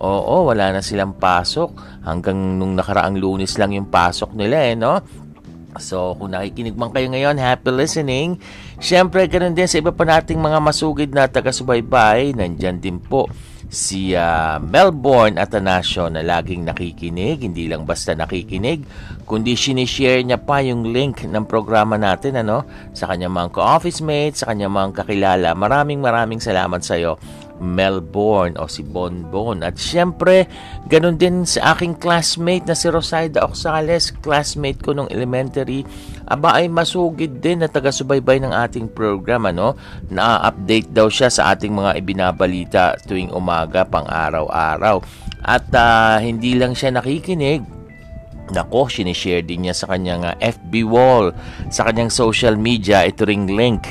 Oo, 0.00 0.48
wala 0.48 0.72
na 0.72 0.80
silang 0.80 1.16
pasok. 1.16 2.02
Hanggang 2.06 2.36
nung 2.56 2.78
nakaraang 2.78 3.18
lunes 3.18 3.58
lang 3.60 3.76
yung 3.76 3.88
pasok 3.92 4.32
nila 4.32 4.56
eh, 4.70 4.74
no? 4.78 5.02
So, 5.76 6.16
kung 6.16 6.32
nakikinig 6.32 6.76
man 6.76 6.88
kayo 6.88 7.12
ngayon, 7.12 7.36
happy 7.36 7.68
listening. 7.68 8.40
Siyempre, 8.76 9.24
ganun 9.24 9.56
din 9.56 9.64
sa 9.64 9.80
iba 9.80 9.88
pa 9.90 10.04
nating 10.04 10.36
mga 10.36 10.58
masugid 10.60 11.10
na 11.16 11.24
taga-subaybay. 11.24 12.36
Nandyan 12.36 12.76
din 12.76 13.00
po 13.00 13.24
si 13.66 14.14
uh, 14.14 14.62
Melbourne 14.62 15.40
Atanasio 15.40 16.06
na 16.12 16.22
laging 16.22 16.68
nakikinig. 16.68 17.42
Hindi 17.42 17.66
lang 17.66 17.88
basta 17.88 18.14
nakikinig, 18.14 18.86
kundi 19.26 19.58
sinishare 19.58 20.22
niya 20.22 20.38
pa 20.38 20.62
yung 20.62 20.92
link 20.92 21.26
ng 21.26 21.44
programa 21.48 21.98
natin 21.98 22.38
ano, 22.38 22.62
sa 22.94 23.10
kanyang 23.10 23.34
mga 23.34 23.48
ka-office 23.56 24.00
mates, 24.04 24.44
sa 24.44 24.52
kanyang 24.54 24.74
mga 24.74 25.02
kakilala. 25.02 25.50
Maraming 25.56 25.98
maraming 25.98 26.38
salamat 26.38 26.84
sa 26.84 26.94
iyo 27.00 27.18
Melbourne 27.60 28.56
o 28.60 28.68
si 28.68 28.84
Bonbon. 28.84 29.64
At 29.64 29.80
syempre, 29.80 30.48
ganun 30.88 31.16
din 31.16 31.48
sa 31.48 31.76
aking 31.76 31.96
classmate 31.96 32.68
na 32.68 32.76
si 32.76 32.88
Rosaida 32.92 33.44
Oxales, 33.44 34.12
classmate 34.20 34.80
ko 34.80 34.92
nung 34.92 35.10
elementary. 35.10 35.84
Aba 36.28 36.60
ay 36.60 36.68
masugid 36.68 37.40
din 37.40 37.64
na 37.64 37.68
taga-subaybay 37.70 38.42
ng 38.44 38.52
ating 38.52 38.92
program. 38.92 39.48
Ano? 39.48 39.76
Na-update 40.12 40.92
daw 40.92 41.08
siya 41.08 41.32
sa 41.32 41.56
ating 41.56 41.72
mga 41.72 41.96
ibinabalita 42.00 42.84
tuwing 43.04 43.32
umaga 43.32 43.86
pang 43.88 44.06
araw-araw. 44.06 45.00
At 45.46 45.70
uh, 45.72 46.18
hindi 46.18 46.58
lang 46.58 46.74
siya 46.74 46.92
nakikinig, 46.92 47.76
Nako, 48.46 48.86
sinishare 48.86 49.42
din 49.42 49.66
niya 49.66 49.74
sa 49.74 49.90
kanyang 49.90 50.22
ah, 50.22 50.38
FB 50.38 50.86
wall, 50.86 51.34
sa 51.66 51.82
kanyang 51.82 52.14
social 52.14 52.54
media, 52.54 53.02
ito 53.02 53.26
ring 53.26 53.50
link 53.50 53.82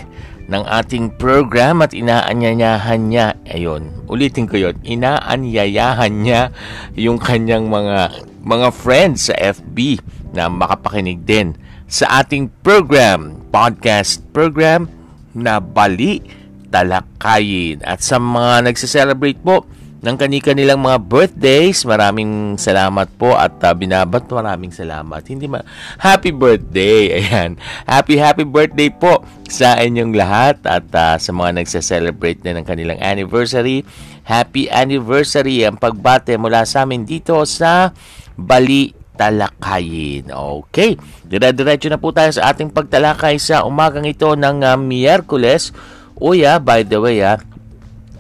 ng 0.45 0.63
ating 0.65 1.17
program 1.17 1.81
at 1.81 1.93
inaanyayahan 1.93 3.01
niya. 3.09 3.33
Ayun, 3.49 4.05
ulitin 4.05 4.45
ko 4.45 4.57
yon 4.57 4.77
Inaanyayahan 4.85 6.13
niya 6.13 6.53
yung 6.93 7.17
kanyang 7.17 7.65
mga 7.69 8.13
mga 8.45 8.69
friends 8.73 9.33
sa 9.33 9.35
FB 9.37 10.01
na 10.37 10.45
makapakinig 10.51 11.25
din 11.25 11.57
sa 11.85 12.21
ating 12.21 12.49
program, 12.61 13.41
podcast 13.49 14.21
program 14.33 14.89
na 15.33 15.61
Bali 15.61 16.21
Talakayin. 16.69 17.81
At 17.85 18.01
sa 18.01 18.17
mga 18.17 18.69
nagse-celebrate 18.69 19.41
po 19.41 19.65
ng 20.05 20.21
kani-kanilang 20.21 20.77
mga 20.77 21.01
birthdays. 21.01 21.81
Maraming 21.81 22.61
salamat 22.61 23.09
po 23.17 23.33
at 23.33 23.57
uh, 23.65 23.73
binabat 23.73 24.29
maraming 24.29 24.69
salamat. 24.69 25.25
Hindi 25.25 25.49
ma 25.49 25.65
Happy 25.97 26.29
birthday. 26.29 27.09
Ayan. 27.17 27.57
Happy 27.89 28.21
happy 28.21 28.45
birthday 28.45 28.93
po 28.93 29.25
sa 29.49 29.81
inyong 29.81 30.13
lahat 30.13 30.61
at 30.61 30.85
uh, 30.93 31.17
sa 31.17 31.33
mga 31.33 31.65
nagse-celebrate 31.65 32.45
na 32.45 32.61
ng 32.61 32.65
kanilang 32.69 33.01
anniversary. 33.01 33.81
Happy 34.29 34.69
anniversary 34.69 35.65
ang 35.65 35.81
pagbate 35.81 36.37
mula 36.37 36.61
sa 36.69 36.85
amin 36.85 37.01
dito 37.01 37.41
sa 37.49 37.89
Bali 38.37 38.93
talakayin. 39.17 40.29
Okay, 40.29 41.01
dire-diretso 41.25 41.89
na 41.89 41.97
po 41.97 42.13
tayo 42.13 42.29
sa 42.29 42.53
ating 42.53 42.69
pagtalakay 42.69 43.41
sa 43.41 43.65
umagang 43.65 44.05
ito 44.05 44.37
ng 44.37 44.61
uh, 44.61 44.77
Miyerkules. 44.77 45.73
Uya, 46.19 46.61
by 46.61 46.83
the 46.87 46.99
way, 46.99 47.23
ah, 47.23 47.39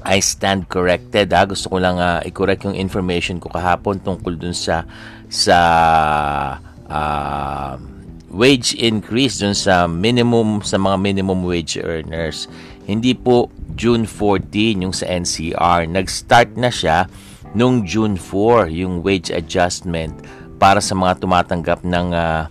I 0.05 0.21
stand 0.21 0.69
corrected 0.69 1.33
ha. 1.33 1.49
Gusto 1.49 1.73
ko 1.73 1.77
lang 1.81 1.97
uh, 1.97 2.21
i-correct 2.21 2.69
yung 2.69 2.77
information 2.77 3.41
ko 3.41 3.49
kahapon 3.49 3.97
tungkol 3.99 4.37
dun 4.37 4.53
sa 4.53 4.85
sa 5.27 5.57
uh, 6.85 7.73
wage 8.29 8.77
increase 8.77 9.41
dun 9.41 9.57
sa 9.57 9.89
minimum 9.89 10.61
sa 10.61 10.77
mga 10.77 10.97
minimum 11.01 11.41
wage 11.41 11.81
earners. 11.81 12.45
Hindi 12.85 13.17
po 13.17 13.49
June 13.73 14.05
14 14.05 14.85
yung 14.85 14.93
sa 14.93 15.09
NCR. 15.09 15.89
Nag-start 15.89 16.53
na 16.53 16.69
siya 16.69 17.09
nung 17.57 17.81
June 17.81 18.13
4 18.13 18.69
yung 18.69 19.01
wage 19.01 19.33
adjustment 19.33 20.13
para 20.61 20.77
sa 20.79 20.93
mga 20.93 21.17
tumatanggap 21.17 21.81
ng 21.81 22.13
uh, 22.13 22.45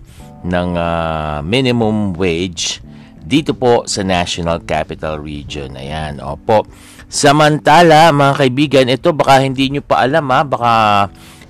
ng 0.44 0.70
uh, 0.76 1.38
minimum 1.40 2.12
wage 2.18 2.82
dito 3.24 3.56
po 3.56 3.88
sa 3.88 4.04
National 4.04 4.60
Capital 4.60 5.16
Region. 5.16 5.72
Ayan, 5.80 6.20
opo. 6.20 6.68
Samantala, 7.08 8.10
mga 8.10 8.34
kaibigan, 8.40 8.86
ito 8.90 9.12
baka 9.12 9.44
hindi 9.44 9.70
nyo 9.70 9.82
pa 9.84 10.02
alam 10.02 10.24
ha, 10.32 10.40
baka 10.42 10.72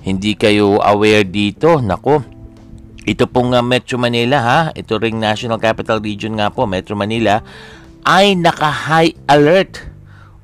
hindi 0.05 0.37
kayo 0.37 0.77
aware 0.83 1.25
dito. 1.25 1.81
Nako, 1.81 2.21
ito 3.05 3.25
pong 3.29 3.53
uh, 3.53 3.61
Metro 3.61 3.97
Manila 3.97 4.37
ha, 4.41 4.59
ito 4.73 4.97
ring 4.97 5.17
National 5.21 5.61
Capital 5.61 6.01
Region 6.01 6.37
nga 6.37 6.49
po, 6.49 6.65
Metro 6.65 6.97
Manila, 6.97 7.41
ay 8.05 8.37
naka-high 8.37 9.13
alert. 9.29 9.81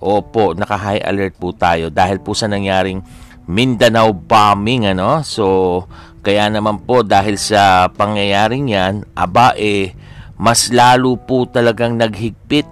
Opo, 0.02 0.58
naka-high 0.58 1.02
alert 1.06 1.38
po 1.38 1.54
tayo 1.54 1.94
dahil 1.94 2.18
po 2.22 2.34
sa 2.34 2.50
nangyaring 2.50 3.02
Mindanao 3.46 4.14
bombing 4.14 4.90
ano. 4.90 5.22
So, 5.22 5.86
kaya 6.22 6.50
naman 6.50 6.86
po 6.86 7.02
dahil 7.02 7.38
sa 7.42 7.90
pangyayaring 7.90 8.74
yan, 8.74 8.94
aba 9.18 9.58
eh, 9.58 9.94
mas 10.38 10.70
lalo 10.74 11.18
po 11.18 11.46
talagang 11.50 11.98
naghigpit 11.98 12.66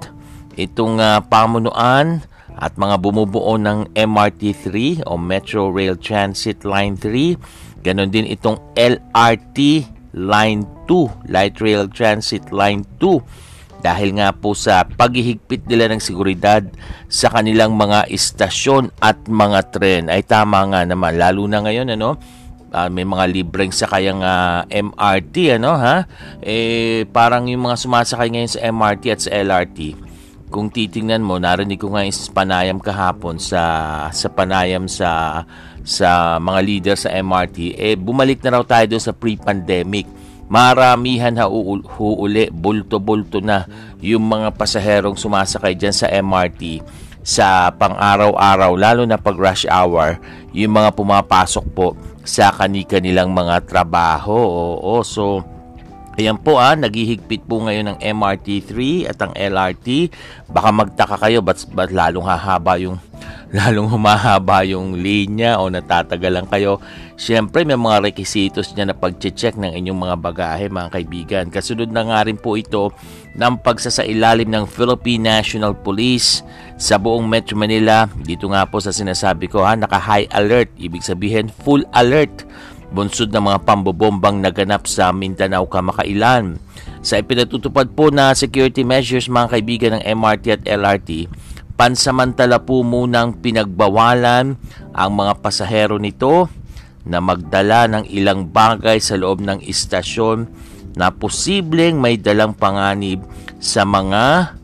itong 0.59 0.99
uh, 0.99 1.23
pamunuan 1.23 2.19
at 2.59 2.75
mga 2.75 2.99
bumubuo 2.99 3.55
ng 3.55 3.95
MRT3 3.95 4.67
o 5.07 5.15
Metro 5.15 5.71
Rail 5.71 5.95
Transit 5.95 6.67
Line 6.67 6.99
3. 6.99 7.83
Ganon 7.87 8.11
din 8.11 8.27
itong 8.27 8.59
LRT 8.75 9.87
Line 10.19 10.67
2, 10.83 11.31
Light 11.31 11.55
Rail 11.63 11.87
Transit 11.87 12.51
Line 12.51 12.83
2 12.99 13.79
dahil 13.79 14.19
nga 14.19 14.35
po 14.35 14.51
sa 14.51 14.83
paghihigpit 14.83 15.63
nila 15.71 15.87
ng 15.87 16.03
seguridad 16.03 16.59
sa 17.07 17.31
kanilang 17.31 17.79
mga 17.79 18.11
istasyon 18.11 18.91
at 18.99 19.23
mga 19.31 19.59
tren. 19.71 20.03
Ay 20.11 20.27
tama 20.27 20.67
nga 20.67 20.83
naman. 20.83 21.15
Lalo 21.15 21.47
na 21.47 21.63
ngayon 21.63 21.95
ano 21.95 22.19
uh, 22.75 22.89
may 22.91 23.07
mga 23.07 23.25
libreng 23.31 23.71
sakayang 23.71 24.19
uh, 24.19 24.67
MRT 24.67 25.63
ano 25.63 25.79
ha? 25.79 26.03
Eh 26.43 27.07
parang 27.07 27.47
yung 27.47 27.71
mga 27.71 27.79
sumasakay 27.79 28.27
ngayon 28.35 28.51
sa 28.51 28.67
MRT 28.67 29.03
at 29.15 29.19
sa 29.23 29.31
LRT 29.31 30.08
kung 30.49 30.73
titingnan 30.73 31.21
mo 31.21 31.37
narinig 31.37 31.77
ko 31.77 31.93
nga 31.93 32.05
yung 32.05 32.17
panayam 32.33 32.79
kahapon 32.81 33.37
sa 33.37 33.61
sa 34.09 34.27
panayam 34.33 34.89
sa 34.89 35.41
sa 35.85 36.41
mga 36.41 36.59
leader 36.65 36.95
sa 36.97 37.13
MRT 37.13 37.77
eh 37.77 37.95
bumalik 37.95 38.41
na 38.41 38.57
raw 38.59 38.63
tayo 38.65 38.85
doon 38.89 39.03
sa 39.05 39.13
pre-pandemic 39.13 40.09
maramihan 40.49 41.37
ha 41.37 41.45
huuli 41.45 42.49
bulto-bulto 42.49 43.37
na 43.39 43.69
yung 44.01 44.25
mga 44.25 44.57
pasaherong 44.57 45.15
sumasakay 45.15 45.77
dyan 45.77 45.93
sa 45.93 46.09
MRT 46.09 46.81
sa 47.21 47.69
pang-araw-araw 47.77 48.73
lalo 48.73 49.05
na 49.05 49.21
pag 49.21 49.37
rush 49.37 49.69
hour 49.69 50.17
yung 50.49 50.73
mga 50.73 50.97
pumapasok 50.97 51.65
po 51.77 51.93
sa 52.29 52.53
kani-kanilang 52.53 53.33
mga 53.33 53.65
trabaho. 53.65 54.37
Oo, 54.77 55.01
so 55.01 55.41
Ayan 56.19 56.35
po 56.35 56.59
ah, 56.59 56.75
naghihigpit 56.75 57.47
po 57.47 57.63
ngayon 57.63 57.95
ng 57.95 57.97
MRT3 58.03 59.07
at 59.07 59.23
ang 59.23 59.31
LRT. 59.31 60.11
Baka 60.51 60.67
magtaka 60.75 61.15
kayo, 61.15 61.39
ba't, 61.39 61.63
ba't 61.71 61.95
lalong 61.95 62.27
hahaba 62.27 62.75
yung 62.75 62.99
lalong 63.55 63.87
humahaba 63.87 64.67
yung 64.67 64.99
linya 64.99 65.63
o 65.63 65.71
natatagalan 65.71 66.43
kayo. 66.51 66.83
Siyempre, 67.15 67.63
may 67.63 67.79
mga 67.79 68.11
requisitos 68.11 68.75
niya 68.75 68.91
na 68.91 68.95
pag-check 68.99 69.55
ng 69.55 69.71
inyong 69.79 69.95
mga 69.95 70.15
bagahe, 70.19 70.67
mga 70.67 70.91
kaibigan. 70.91 71.45
Kasunod 71.47 71.87
na 71.87 72.03
nga 72.03 72.27
rin 72.27 72.35
po 72.35 72.59
ito 72.59 72.91
ng 73.39 73.55
pagsasailalim 73.63 74.51
ng 74.51 74.67
Philippine 74.67 75.39
National 75.39 75.71
Police 75.71 76.43
sa 76.75 76.99
buong 76.99 77.27
Metro 77.27 77.55
Manila. 77.55 78.11
Dito 78.11 78.51
nga 78.51 78.67
po 78.67 78.83
sa 78.83 78.91
sinasabi 78.91 79.47
ko, 79.47 79.63
ha, 79.63 79.79
naka-high 79.79 80.27
alert. 80.35 80.71
Ibig 80.75 81.03
sabihin, 81.03 81.47
full 81.47 81.87
alert 81.95 82.43
bunsod 82.89 83.29
ng 83.29 83.43
mga 83.45 83.59
pambobombang 83.65 84.41
naganap 84.41 84.89
sa 84.89 85.13
Mindanao 85.13 85.69
kamakailan. 85.69 86.57
Sa 87.05 87.21
ipinatutupad 87.21 87.93
po 87.93 88.09
na 88.09 88.33
security 88.33 88.81
measures 88.81 89.29
mga 89.29 89.47
kaibigan 89.55 89.91
ng 89.97 90.03
MRT 90.03 90.45
at 90.59 90.63
LRT, 90.65 91.29
pansamantala 91.79 92.59
po 92.59 92.81
munang 92.83 93.37
pinagbawalan 93.39 94.57
ang 94.91 95.11
mga 95.13 95.33
pasahero 95.39 95.95
nito 96.01 96.49
na 97.07 97.23
magdala 97.23 97.87
ng 97.87 98.03
ilang 98.11 98.49
bagay 98.51 98.99
sa 98.99 99.15
loob 99.15 99.39
ng 99.39 99.63
istasyon 99.63 100.49
na 100.99 101.13
posibleng 101.13 101.95
may 101.95 102.19
dalang 102.19 102.51
panganib 102.51 103.23
sa 103.61 103.87
mga 103.87 104.57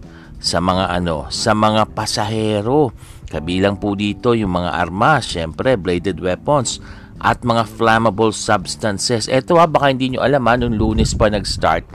sa 0.43 0.59
mga 0.61 0.85
ano, 0.91 1.31
sa 1.31 1.55
mga 1.55 1.95
pasahero. 1.95 2.91
Kabilang 3.25 3.81
po 3.81 3.97
dito 3.97 4.37
yung 4.37 4.53
mga 4.53 4.77
armas, 4.77 5.25
syempre 5.25 5.79
bladed 5.79 6.21
weapons 6.21 6.77
at 7.19 7.41
mga 7.41 7.63
flammable 7.65 8.35
substances. 8.35 9.31
Ito 9.31 9.55
ha, 9.59 9.65
baka 9.65 9.91
hindi 9.91 10.13
nyo 10.15 10.21
alam 10.23 10.43
ha, 10.45 10.53
nung 10.59 10.75
lunes 10.75 11.15
pa 11.15 11.31
nag-start, 11.31 11.87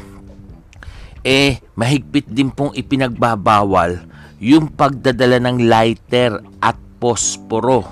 eh, 1.20 1.60
mahigpit 1.76 2.28
din 2.32 2.48
pong 2.48 2.72
ipinagbabawal 2.72 4.08
yung 4.40 4.72
pagdadala 4.72 5.36
ng 5.44 5.68
lighter 5.68 6.40
at 6.64 6.76
posporo. 6.96 7.84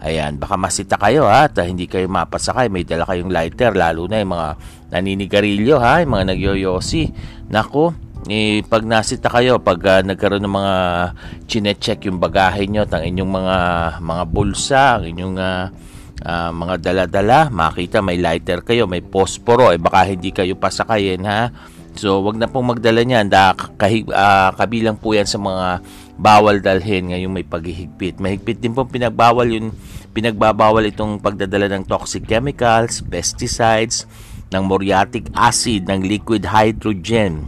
Ayan, 0.00 0.40
baka 0.40 0.56
masita 0.56 0.96
kayo 0.96 1.28
ha, 1.28 1.50
at 1.50 1.58
hindi 1.66 1.84
kayo 1.84 2.08
mapasakay, 2.08 2.72
may 2.72 2.86
dala 2.86 3.04
kayong 3.04 3.28
lighter, 3.28 3.76
lalo 3.76 4.08
na 4.08 4.22
yung 4.22 4.32
mga 4.32 4.48
naninigarilyo 4.94 5.76
ha, 5.76 6.00
yung 6.00 6.14
mga 6.16 6.32
nagyoyosi. 6.32 7.12
Nako, 7.52 7.92
eh, 8.30 8.64
pag 8.64 8.86
nasita 8.86 9.28
kayo, 9.28 9.60
pag 9.60 9.80
uh, 9.80 10.00
nagkaroon 10.04 10.44
ng 10.44 10.56
mga 10.56 10.74
chinecheck 11.48 12.04
yung 12.04 12.16
bagahe 12.16 12.64
nyo, 12.68 12.84
ang 12.84 13.04
inyong 13.04 13.32
mga 13.32 13.56
mga 14.00 14.24
bulsa, 14.28 14.82
ang 15.00 15.04
inyong 15.08 15.36
uh, 15.36 15.64
uh, 16.24 16.50
mga 16.52 16.74
dala-dala, 16.80 17.48
makita 17.48 18.00
may 18.04 18.20
lighter 18.20 18.64
kayo, 18.64 18.84
may 18.84 19.04
posporo, 19.04 19.72
eh 19.72 19.80
baka 19.80 20.08
hindi 20.08 20.32
kayo 20.32 20.56
pasakayin 20.56 21.24
ha. 21.24 21.52
So, 21.98 22.22
wag 22.22 22.38
na 22.38 22.46
pong 22.46 22.70
magdala 22.70 23.02
niyan. 23.02 23.26
Da, 23.26 23.50
uh, 23.52 24.50
kabilang 24.54 24.94
po 24.96 25.10
yan 25.10 25.26
sa 25.26 25.42
mga 25.42 25.82
bawal 26.20 26.62
dalhin 26.62 27.10
ngayong 27.10 27.34
may 27.34 27.42
paghihigpit. 27.42 28.22
Mahigpit 28.22 28.62
din 28.62 28.76
po 28.76 28.86
pinagbawal 28.86 29.50
yung 29.50 29.74
pinagbabawal 30.14 30.86
itong 30.90 31.18
pagdadala 31.18 31.66
ng 31.70 31.86
toxic 31.86 32.26
chemicals, 32.26 33.02
pesticides, 33.02 34.06
ng 34.50 34.62
muriatic 34.66 35.30
acid, 35.34 35.86
ng 35.86 36.02
liquid 36.02 36.42
hydrogen, 36.46 37.46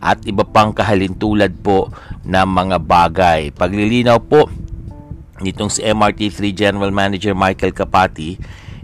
at 0.00 0.20
iba 0.24 0.44
pang 0.46 0.72
kahalintulad 0.72 1.52
po 1.60 1.92
ng 2.24 2.48
mga 2.48 2.76
bagay. 2.80 3.40
Paglilinaw 3.52 4.18
po 4.24 4.48
nitong 5.40 5.70
si 5.70 5.84
MRT3 5.86 6.52
General 6.54 6.90
Manager 6.90 7.34
Michael 7.34 7.74
Kapati, 7.74 8.38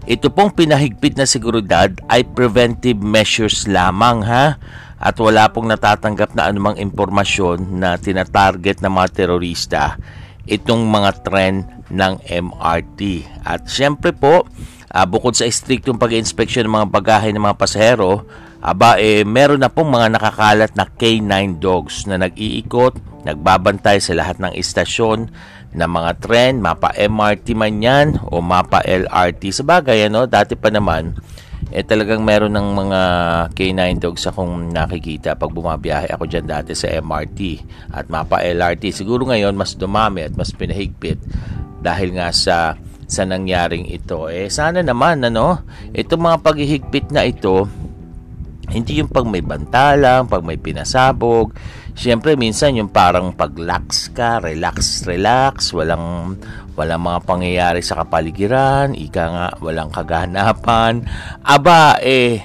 ito 0.05 0.29
pong 0.29 0.53
pinahigpit 0.53 1.17
na 1.17 1.25
seguridad 1.25 1.89
ay 2.05 2.21
preventive 2.21 3.01
measures 3.01 3.65
lamang 3.65 4.21
ha 4.21 4.61
at 5.01 5.15
wala 5.17 5.49
pong 5.49 5.73
natatanggap 5.73 6.37
na 6.37 6.47
anumang 6.49 6.77
impormasyon 6.77 7.81
na 7.81 7.97
tinatarget 7.97 8.85
ng 8.85 8.93
mga 8.93 9.09
terorista 9.11 9.97
itong 10.45 10.85
mga 10.85 11.09
trend 11.25 11.65
ng 11.89 12.21
MRT. 12.21 13.25
At 13.41 13.65
syempre 13.65 14.13
po, 14.13 14.45
uh, 14.93 15.05
bukod 15.09 15.33
sa 15.33 15.49
striktong 15.49 15.97
pag-inspeksyon 15.97 16.69
ng 16.69 16.75
mga 16.81 16.89
bagahe 16.93 17.29
ng 17.33 17.41
mga 17.41 17.57
pasahero, 17.57 18.25
aba 18.65 18.97
eh 18.97 19.21
meron 19.21 19.61
na 19.61 19.69
pong 19.69 19.93
mga 19.93 20.17
nakakalat 20.17 20.73
na 20.73 20.89
K9 20.89 21.61
dogs 21.61 22.09
na 22.09 22.17
nag-iikot, 22.17 22.97
nagbabantay 23.25 24.01
sa 24.01 24.17
lahat 24.17 24.41
ng 24.41 24.53
istasyon 24.57 25.29
na 25.75 25.91
mga 25.91 26.17
trend, 26.23 26.63
mapa 26.63 26.95
MRT 26.95 27.51
man 27.53 27.83
yan 27.83 28.07
o 28.31 28.39
mapa 28.39 28.79
LRT. 28.81 29.51
Sa 29.51 29.63
bagay, 29.67 30.07
ano, 30.07 30.23
dati 30.25 30.55
pa 30.55 30.71
naman, 30.71 31.11
eh 31.75 31.83
talagang 31.83 32.23
meron 32.23 32.55
ng 32.55 32.67
mga 32.71 33.01
K9 33.51 33.81
dogs 33.99 34.23
akong 34.31 34.71
nakikita 34.71 35.35
pag 35.35 35.51
bumabiyahe 35.51 36.07
ako 36.13 36.23
dyan 36.29 36.47
dati 36.47 36.71
sa 36.71 36.87
MRT 36.87 37.39
at 37.91 38.07
mapa 38.07 38.39
LRT. 38.39 38.95
Siguro 38.95 39.27
ngayon 39.27 39.57
mas 39.57 39.75
dumami 39.75 40.23
at 40.23 40.33
mas 40.37 40.55
pinahigpit 40.55 41.19
dahil 41.83 42.15
nga 42.15 42.29
sa 42.31 42.79
sa 43.05 43.21
nangyaring 43.25 43.85
ito. 43.89 44.29
Eh 44.29 44.49
sana 44.49 44.81
naman 44.81 45.25
ano, 45.25 45.61
itong 45.93 46.21
mga 46.21 46.37
paghihigpit 46.41 47.13
na 47.13 47.25
ito 47.25 47.69
hindi 48.71 49.01
yung 49.01 49.11
pag 49.11 49.25
may 49.27 49.41
banta 49.43 49.97
pag 50.25 50.43
may 50.45 50.57
pinasabog. 50.57 51.53
Siyempre, 51.95 52.35
minsan 52.35 52.75
yung 52.75 52.91
parang 52.91 53.31
pag-lax 53.31 54.11
ka, 54.11 54.43
relax, 54.43 55.07
relax, 55.07 55.71
walang, 55.71 56.35
walang 56.75 57.01
mga 57.07 57.19
pangyayari 57.23 57.79
sa 57.79 58.03
kapaligiran, 58.03 58.91
ika 58.91 59.23
nga, 59.31 59.47
walang 59.63 59.87
kaganapan. 59.95 61.07
Aba, 61.39 61.95
eh, 62.03 62.43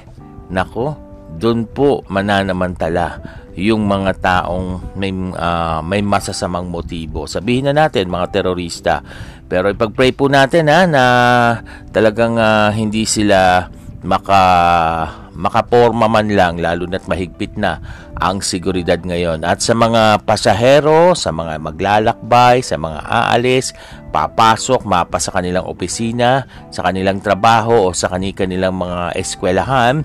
nako, 0.54 0.94
doon 1.34 1.66
po 1.66 2.06
mananamantala 2.06 3.18
yung 3.58 3.90
mga 3.90 4.12
taong 4.22 4.94
may, 4.94 5.10
uh, 5.12 5.82
may 5.82 6.00
masasamang 6.00 6.70
motibo. 6.70 7.26
Sabihin 7.26 7.70
na 7.70 7.74
natin, 7.74 8.06
mga 8.06 8.30
terorista. 8.30 9.02
Pero 9.50 9.66
ipag-pray 9.66 10.14
po 10.14 10.30
natin 10.30 10.70
ha, 10.70 10.86
na 10.86 11.04
talagang 11.90 12.38
uh, 12.38 12.70
hindi 12.70 13.02
sila 13.02 13.66
maka 14.00 14.40
makaporma 15.40 16.04
man 16.04 16.28
lang 16.28 16.60
lalo 16.60 16.84
na't 16.84 17.08
mahigpit 17.08 17.56
na 17.56 17.80
ang 18.20 18.44
seguridad 18.44 19.00
ngayon. 19.00 19.40
At 19.48 19.64
sa 19.64 19.72
mga 19.72 20.28
pasahero, 20.28 21.16
sa 21.16 21.32
mga 21.32 21.56
maglalakbay, 21.56 22.60
sa 22.60 22.76
mga 22.76 23.00
aalis, 23.00 23.72
papasok, 24.12 24.84
mapa 24.84 25.16
sa 25.16 25.32
kanilang 25.32 25.64
opisina, 25.64 26.44
sa 26.68 26.84
kanilang 26.84 27.24
trabaho 27.24 27.88
o 27.88 27.96
sa 27.96 28.12
kanilang 28.12 28.76
mga 28.76 29.16
eskwelahan, 29.16 30.04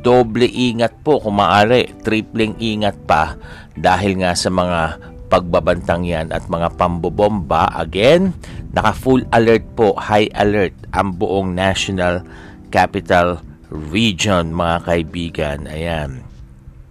doble 0.00 0.48
ingat 0.48 0.96
po 1.04 1.20
kung 1.20 1.36
maaari, 1.36 1.92
tripling 2.00 2.56
ingat 2.56 2.96
pa 3.04 3.36
dahil 3.76 4.24
nga 4.24 4.32
sa 4.32 4.48
mga 4.48 4.96
pagbabantang 5.30 6.08
yan 6.08 6.32
at 6.32 6.48
mga 6.48 6.74
pambobomba. 6.74 7.70
Again, 7.76 8.34
naka 8.72 8.96
full 8.96 9.22
alert 9.30 9.62
po, 9.78 9.94
high 9.94 10.32
alert 10.34 10.74
ang 10.90 11.14
buong 11.14 11.54
National 11.54 12.24
Capital 12.72 13.49
Region 13.70 14.50
mga 14.50 14.76
kaibigan. 14.82 15.58
Ayan. 15.70 16.26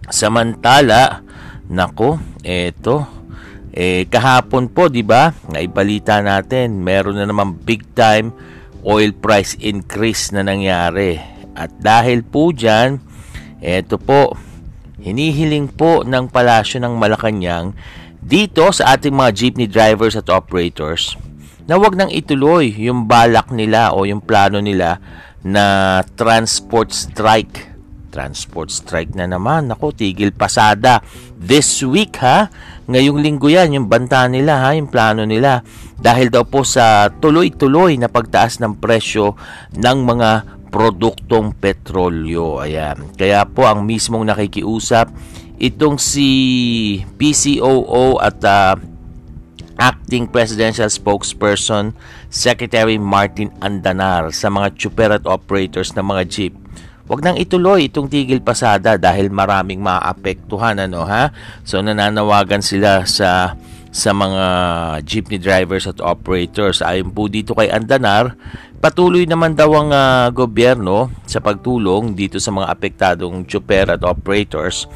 Samantala, 0.08 1.22
nako, 1.68 2.18
eto, 2.42 3.06
eh, 3.70 4.08
kahapon 4.10 4.72
po, 4.72 4.90
di 4.90 5.06
ba, 5.06 5.30
naibalita 5.46 6.18
natin, 6.24 6.82
meron 6.82 7.20
na 7.20 7.28
naman 7.28 7.54
big 7.54 7.86
time 7.94 8.34
oil 8.82 9.12
price 9.12 9.54
increase 9.60 10.32
na 10.32 10.42
nangyari. 10.42 11.20
At 11.52 11.76
dahil 11.78 12.24
po 12.24 12.50
dyan, 12.50 12.98
eto 13.60 14.00
po, 14.00 14.34
hinihiling 15.00 15.68
po 15.68 16.02
ng 16.04 16.28
palasyo 16.32 16.80
ng 16.80 16.94
Malacanang 16.96 17.76
dito 18.20 18.68
sa 18.68 18.96
ating 18.96 19.16
mga 19.16 19.30
jeepney 19.32 19.68
drivers 19.68 20.12
at 20.12 20.28
operators 20.28 21.16
na 21.64 21.80
wag 21.80 21.96
nang 21.96 22.12
ituloy 22.12 22.68
yung 22.68 23.08
balak 23.08 23.48
nila 23.48 23.96
o 23.96 24.04
yung 24.04 24.20
plano 24.20 24.60
nila 24.60 25.00
na 25.46 26.00
transport 26.16 26.92
strike. 26.92 27.70
Transport 28.10 28.74
strike 28.74 29.14
na 29.14 29.30
naman. 29.30 29.70
Ako, 29.70 29.94
tigil 29.94 30.34
pasada. 30.34 31.00
This 31.38 31.80
week 31.86 32.18
ha, 32.20 32.50
ngayong 32.90 33.22
linggo 33.22 33.46
yan, 33.46 33.76
yung 33.76 33.86
banta 33.86 34.26
nila 34.26 34.66
ha, 34.66 34.74
yung 34.74 34.90
plano 34.90 35.22
nila. 35.22 35.62
Dahil 36.00 36.32
daw 36.32 36.42
po 36.48 36.66
sa 36.66 37.12
tuloy-tuloy 37.12 38.00
na 38.00 38.10
pagtaas 38.10 38.58
ng 38.58 38.82
presyo 38.82 39.38
ng 39.76 39.98
mga 40.02 40.30
produktong 40.70 41.54
petrolyo. 41.58 42.62
Ayan. 42.62 43.14
Kaya 43.14 43.46
po 43.46 43.66
ang 43.66 43.84
mismong 43.84 44.26
nakikiusap 44.26 45.10
itong 45.60 46.00
si 46.00 46.28
PCOO 47.20 48.16
at 48.16 48.40
uh, 48.48 48.74
Acting 49.80 50.28
Presidential 50.28 50.92
Spokesperson 50.92 51.96
Secretary 52.28 53.00
Martin 53.00 53.48
Andanar 53.64 54.28
sa 54.36 54.52
mga 54.52 54.76
chuper 54.76 55.16
at 55.16 55.24
operators 55.24 55.96
ng 55.96 56.04
mga 56.04 56.22
jeep. 56.28 56.54
Huwag 57.08 57.24
nang 57.26 57.40
ituloy 57.40 57.90
itong 57.90 58.06
tigil 58.06 58.38
pasada 58.44 58.94
dahil 58.94 59.32
maraming 59.32 59.82
maapektuhan 59.82 60.78
ano 60.78 61.02
ha. 61.08 61.34
So 61.66 61.82
nananawagan 61.82 62.62
sila 62.62 63.02
sa 63.08 63.58
sa 63.90 64.14
mga 64.14 64.44
jeepney 65.02 65.42
drivers 65.42 65.90
at 65.90 65.98
operators. 65.98 66.78
Ayon 66.78 67.10
po 67.10 67.26
dito 67.26 67.58
kay 67.58 67.66
Andanar, 67.66 68.38
patuloy 68.78 69.26
naman 69.26 69.58
daw 69.58 69.74
ang 69.74 69.90
uh, 69.90 70.30
gobyerno 70.30 71.10
sa 71.26 71.42
pagtulong 71.42 72.14
dito 72.14 72.38
sa 72.38 72.54
mga 72.54 72.70
apektadong 72.70 73.42
chopper 73.50 73.90
at 73.90 74.06
operators 74.06 74.86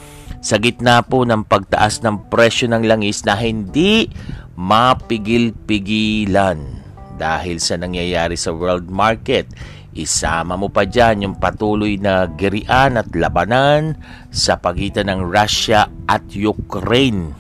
sa 0.45 0.61
gitna 0.61 1.01
po 1.01 1.25
ng 1.25 1.43
pagtaas 1.49 2.05
ng 2.05 2.29
presyo 2.29 2.69
ng 2.69 2.85
langis 2.85 3.25
na 3.25 3.33
hindi 3.33 4.13
mapigil-pigilan 4.55 6.85
dahil 7.15 7.63
sa 7.63 7.79
nangyayari 7.79 8.35
sa 8.35 8.55
world 8.55 8.91
market. 8.91 9.47
Isama 9.95 10.59
mo 10.59 10.75
pa 10.75 10.83
dyan 10.83 11.23
yung 11.23 11.39
patuloy 11.39 12.03
na 12.03 12.27
girian 12.35 12.99
at 12.99 13.07
labanan 13.15 13.95
sa 14.35 14.59
pagitan 14.59 15.07
ng 15.07 15.23
Russia 15.23 15.87
at 16.11 16.27
Ukraine. 16.35 17.31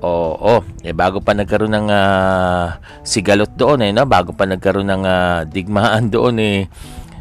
Oo, 0.00 0.32
oh, 0.40 0.62
eh 0.80 0.96
bago 0.96 1.20
pa 1.20 1.36
nagkaroon 1.36 1.76
ng 1.76 1.88
uh, 1.92 2.80
sigalot 3.04 3.52
doon 3.52 3.84
eh, 3.84 3.92
no? 3.92 4.08
bago 4.08 4.32
pa 4.32 4.48
nagkaroon 4.48 4.88
ng 4.88 5.04
uh, 5.04 5.44
digmaan 5.44 6.08
doon 6.14 6.40
eh, 6.40 6.58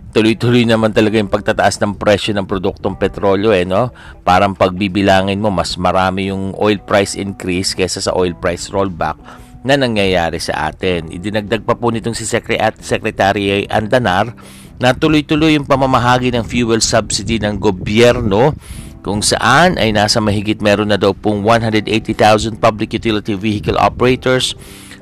tuloy-tuloy 0.10 0.66
naman 0.66 0.90
talaga 0.90 1.22
yung 1.22 1.30
pagtataas 1.30 1.78
ng 1.82 1.98
presyo 1.98 2.34
ng 2.34 2.50
produktong 2.50 2.98
petrolyo 2.98 3.54
eh, 3.54 3.66
no? 3.66 3.94
Parang 4.26 4.58
pagbibilangin 4.58 5.38
mo, 5.38 5.54
mas 5.54 5.78
marami 5.78 6.34
yung 6.34 6.58
oil 6.58 6.82
price 6.82 7.14
increase 7.14 7.78
kaysa 7.78 8.02
sa 8.02 8.12
oil 8.18 8.34
price 8.34 8.74
rollback 8.74 9.18
na 9.62 9.76
nangyayari 9.76 10.40
sa 10.42 10.72
atin. 10.72 11.12
Idinagdag 11.12 11.68
pa 11.68 11.76
po 11.76 11.92
nitong 11.92 12.16
si 12.16 12.26
Secretary 12.26 13.68
Andanar 13.68 14.34
na 14.80 14.96
tuloy-tuloy 14.96 15.60
yung 15.60 15.68
pamamahagi 15.68 16.32
ng 16.34 16.48
fuel 16.48 16.80
subsidy 16.80 17.38
ng 17.44 17.60
gobyerno 17.60 18.56
kung 19.04 19.20
saan 19.20 19.76
ay 19.76 19.92
nasa 19.92 20.24
mahigit 20.24 20.64
meron 20.64 20.92
na 20.92 21.00
daw 21.00 21.12
pong 21.12 21.44
180,000 21.44 22.60
public 22.60 22.96
utility 22.96 23.36
vehicle 23.36 23.76
operators 23.76 24.56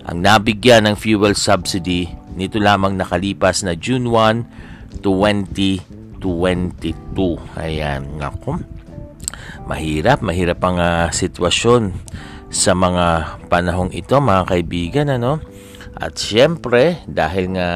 ang 0.08 0.26
nabigyan 0.26 0.90
ng 0.90 0.96
fuel 0.98 1.38
subsidy 1.38 2.10
nito 2.38 2.62
lamang 2.62 2.94
nakalipas 2.94 3.66
na 3.66 3.74
June 3.74 4.14
1, 4.14 4.67
2022. 5.00 6.22
Ayan, 7.58 8.04
ako. 8.20 8.60
Mahirap, 9.68 10.24
mahirap 10.24 10.60
ang 10.64 10.78
uh, 10.80 11.08
sitwasyon 11.12 11.92
sa 12.48 12.72
mga 12.72 13.38
panahong 13.52 13.92
ito 13.92 14.16
mga 14.18 14.44
kaibigan 14.48 15.08
ano. 15.12 15.44
At 15.98 16.16
syempre, 16.16 17.02
dahil 17.10 17.58
nga 17.58 17.70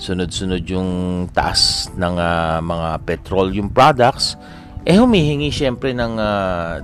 sunod-sunod 0.00 0.62
yung 0.68 0.90
taas 1.32 1.92
ng 1.96 2.16
uh, 2.16 2.60
mga 2.60 2.88
petroleum 3.04 3.68
products, 3.72 4.36
eh 4.84 4.96
humihingi 4.96 5.52
syempre 5.52 5.92
ng 5.92 6.16
uh, 6.16 6.80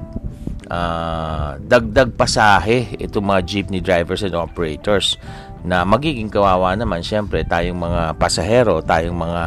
uh, 0.68 1.50
dagdag 1.60 2.12
pasahe 2.12 2.98
itong 3.00 3.24
mga 3.24 3.40
jeepney 3.46 3.80
drivers 3.80 4.20
and 4.26 4.36
operators 4.36 5.16
na 5.64 5.86
magiging 5.86 6.28
kawawa 6.28 6.74
naman 6.74 7.00
syempre 7.00 7.46
tayong 7.46 7.78
mga 7.78 8.02
pasahero, 8.20 8.82
tayong 8.84 9.16
mga 9.16 9.44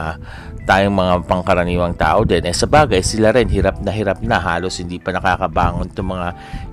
tayong 0.69 0.93
mga 0.93 1.13
pangkaraniwang 1.25 1.97
tao 1.97 2.21
din. 2.21 2.45
Eh 2.45 2.53
sa 2.53 2.69
bagay, 2.69 3.01
sila 3.01 3.33
rin 3.33 3.49
hirap 3.49 3.81
na 3.81 3.89
hirap 3.89 4.21
na 4.21 4.37
halos 4.37 4.77
hindi 4.77 5.01
pa 5.01 5.09
nakakabangon 5.09 5.89
itong 5.89 6.13
mga 6.13 6.27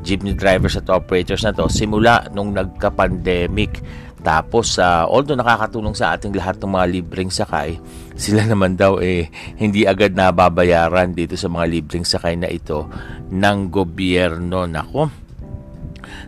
jeepney 0.05 0.37
drivers 0.37 0.77
at 0.77 0.93
operators 0.93 1.41
na 1.41 1.57
to 1.57 1.65
simula 1.73 2.29
nung 2.37 2.53
nagka-pandemic 2.53 3.81
tapos, 4.27 4.75
uh, 4.83 5.07
although 5.07 5.39
nakakatulong 5.39 5.95
sa 5.95 6.19
ating 6.19 6.35
lahat 6.35 6.59
ng 6.59 6.75
mga 6.75 6.87
libreng 6.91 7.31
sakay, 7.31 7.79
sila 8.19 8.43
naman 8.51 8.75
daw 8.75 8.99
eh 8.99 9.31
hindi 9.55 9.87
agad 9.87 10.19
nababayaran 10.19 11.15
dito 11.15 11.39
sa 11.39 11.47
mga 11.47 11.71
libreng 11.71 12.03
sakay 12.03 12.35
na 12.35 12.51
ito 12.51 12.91
ng 13.31 13.71
gobyerno. 13.71 14.67
Nako, 14.67 15.26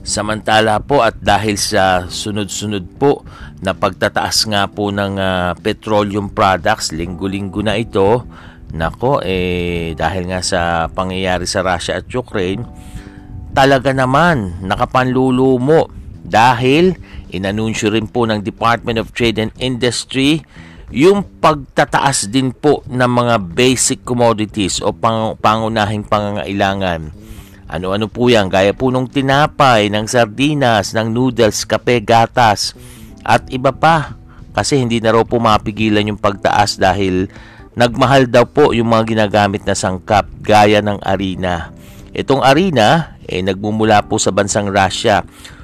Samantala 0.09 0.81
po 0.81 1.05
at 1.05 1.21
dahil 1.21 1.61
sa 1.61 2.09
sunod-sunod 2.09 2.97
po 2.97 3.29
na 3.61 3.77
pagtataas 3.77 4.49
nga 4.49 4.65
po 4.65 4.89
ng 4.89 5.21
uh, 5.21 5.53
petroleum 5.61 6.33
products, 6.33 6.97
linggo-linggo 6.97 7.61
na 7.61 7.77
ito, 7.77 8.25
nako 8.73 9.21
eh 9.21 9.93
dahil 9.93 10.33
nga 10.33 10.41
sa 10.41 10.89
pangyayari 10.89 11.45
sa 11.45 11.61
Russia 11.61 12.01
at 12.01 12.09
Ukraine, 12.09 12.65
talaga 13.53 13.93
naman 13.93 14.65
nakapanlulumo 14.65 15.93
dahil 16.25 16.97
Inanunsyo 17.29 17.93
rin 17.93 18.09
po 18.09 18.25
ng 18.25 18.41
Department 18.41 18.97
of 18.97 19.13
Trade 19.13 19.49
and 19.49 19.53
Industry 19.61 20.41
yung 20.89 21.21
pagtataas 21.45 22.33
din 22.33 22.57
po 22.57 22.81
ng 22.89 23.05
mga 23.05 23.37
basic 23.53 24.09
commodities 24.09 24.81
o 24.81 24.97
pang, 24.97 25.37
pangunahing 25.37 26.09
pangangailangan. 26.09 27.13
Ano-ano 27.69 28.09
po 28.09 28.33
yan? 28.33 28.49
Gaya 28.49 28.73
po 28.73 28.89
ng 28.89 29.05
tinapay, 29.13 29.93
ng 29.93 30.09
sardinas, 30.09 30.97
ng 30.97 31.13
noodles, 31.13 31.69
kape, 31.69 32.01
gatas, 32.01 32.73
at 33.21 33.45
iba 33.53 33.77
pa. 33.77 34.17
Kasi 34.57 34.81
hindi 34.81 34.99
na 35.05 35.13
raw 35.13 35.23
po 35.23 35.37
mapigilan 35.37 36.09
yung 36.09 36.19
pagtaas 36.19 36.81
dahil 36.81 37.29
nagmahal 37.77 38.27
daw 38.27 38.49
po 38.49 38.73
yung 38.73 38.89
mga 38.89 39.05
ginagamit 39.13 39.63
na 39.69 39.77
sangkap 39.77 40.25
gaya 40.41 40.81
ng 40.81 40.99
arena. 41.05 41.71
Itong 42.17 42.41
arena, 42.41 43.21
eh, 43.29 43.45
nagmumula 43.45 44.03
po 44.09 44.17
sa 44.17 44.33
bansang 44.33 44.73
Russia. 44.73 45.21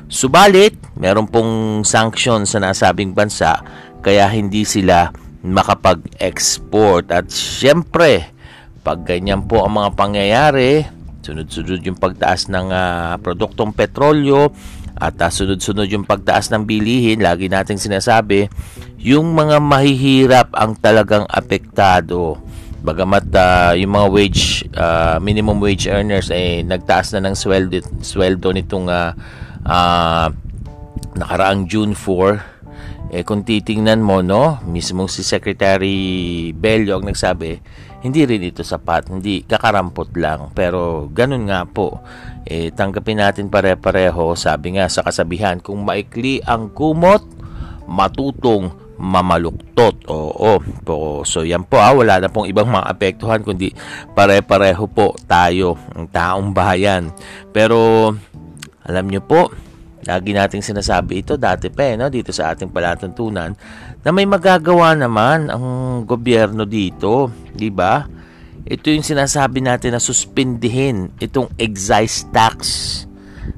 Subalit, 0.06 0.76
meron 1.00 1.26
pong 1.26 1.82
sanction 1.82 2.44
sa 2.44 2.60
nasabing 2.60 3.16
bansa 3.16 3.64
kaya 4.04 4.28
hindi 4.28 4.68
sila 4.68 5.08
makapag-export. 5.40 7.08
At 7.08 7.32
syempre, 7.32 8.28
pag 8.84 9.00
ganyan 9.02 9.48
po 9.48 9.64
ang 9.64 9.80
mga 9.80 9.90
pangyayari, 9.96 10.84
sunod-sunod 11.24 11.80
yung 11.80 11.96
pagtaas 11.96 12.52
ng 12.52 12.68
uh, 12.68 13.16
produktong 13.24 13.72
petrolyo 13.72 14.52
at 14.94 15.16
uh, 15.18 15.32
sunod-sunod 15.32 15.88
yung 15.88 16.04
pagtaas 16.04 16.52
ng 16.52 16.68
bilihin, 16.68 17.24
lagi 17.24 17.48
nating 17.48 17.80
sinasabi, 17.80 18.52
yung 19.00 19.32
mga 19.32 19.58
mahihirap 19.58 20.48
ang 20.54 20.76
talagang 20.76 21.24
apektado. 21.26 22.38
Bagamat 22.84 23.24
uh, 23.32 23.72
yung 23.80 23.96
mga 23.96 24.08
wage, 24.12 24.68
uh, 24.76 25.16
minimum 25.16 25.56
wage 25.58 25.88
earners 25.88 26.28
ay 26.28 26.60
eh, 26.60 26.68
nagtaas 26.68 27.16
na 27.16 27.24
ng 27.24 27.34
sweldo, 27.34 27.80
sweldo 28.04 28.52
nitong 28.52 28.92
uh, 28.92 29.16
uh, 29.64 30.28
nakaraang 31.16 31.64
June 31.64 31.96
4 31.96 32.54
eh 33.14 33.22
kung 33.22 33.46
titingnan 33.46 34.02
mo 34.02 34.26
no 34.26 34.58
mismo 34.66 35.06
si 35.06 35.22
Secretary 35.22 36.50
Bello 36.50 36.98
ang 36.98 37.06
nagsabi 37.06 37.62
hindi 38.04 38.20
rin 38.28 38.44
ito 38.44 38.60
sapat 38.60 39.08
hindi 39.08 39.40
kakarampot 39.48 40.12
lang 40.20 40.52
pero 40.52 41.08
ganun 41.08 41.48
nga 41.48 41.64
po 41.64 42.04
eh 42.44 42.68
tanggapin 42.68 43.24
natin 43.24 43.48
pare-pareho 43.48 44.36
sabi 44.36 44.76
nga 44.76 44.92
sa 44.92 45.00
kasabihan 45.00 45.56
kung 45.58 45.82
maikli 45.88 46.44
ang 46.44 46.68
kumot 46.68 47.24
matutong 47.88 48.84
mamaluktot. 48.94 50.06
Oo, 50.06 50.62
po. 50.86 51.26
So 51.26 51.42
yan 51.42 51.66
po 51.66 51.82
ah, 51.82 51.92
wala 51.94 52.22
na 52.22 52.30
pong 52.30 52.46
ibang 52.46 52.70
mga 52.70 52.86
apektuhan 52.86 53.42
kundi 53.42 53.74
pare-pareho 54.14 54.86
po 54.86 55.18
tayo, 55.26 55.74
ang 55.94 56.06
taong 56.08 56.54
bayan. 56.54 57.10
Pero 57.50 58.10
alam 58.84 59.06
nyo 59.08 59.22
po, 59.24 59.50
lagi 60.04 60.36
nating 60.36 60.60
sinasabi 60.60 61.24
ito 61.24 61.40
dati 61.40 61.72
pa 61.72 61.88
eh, 61.88 61.96
no? 61.96 62.12
dito 62.12 62.30
sa 62.30 62.52
ating 62.52 62.68
palatuntunan 62.68 63.56
na 64.04 64.08
may 64.12 64.28
magagawa 64.28 64.92
naman 64.92 65.48
ang 65.48 65.64
gobyerno 66.04 66.68
dito, 66.68 67.32
di 67.56 67.72
ba? 67.72 68.04
Ito 68.64 68.92
yung 68.92 69.04
sinasabi 69.04 69.64
natin 69.64 69.96
na 69.96 70.00
suspindihin 70.00 71.12
itong 71.20 71.52
excise 71.56 72.28
tax 72.32 72.58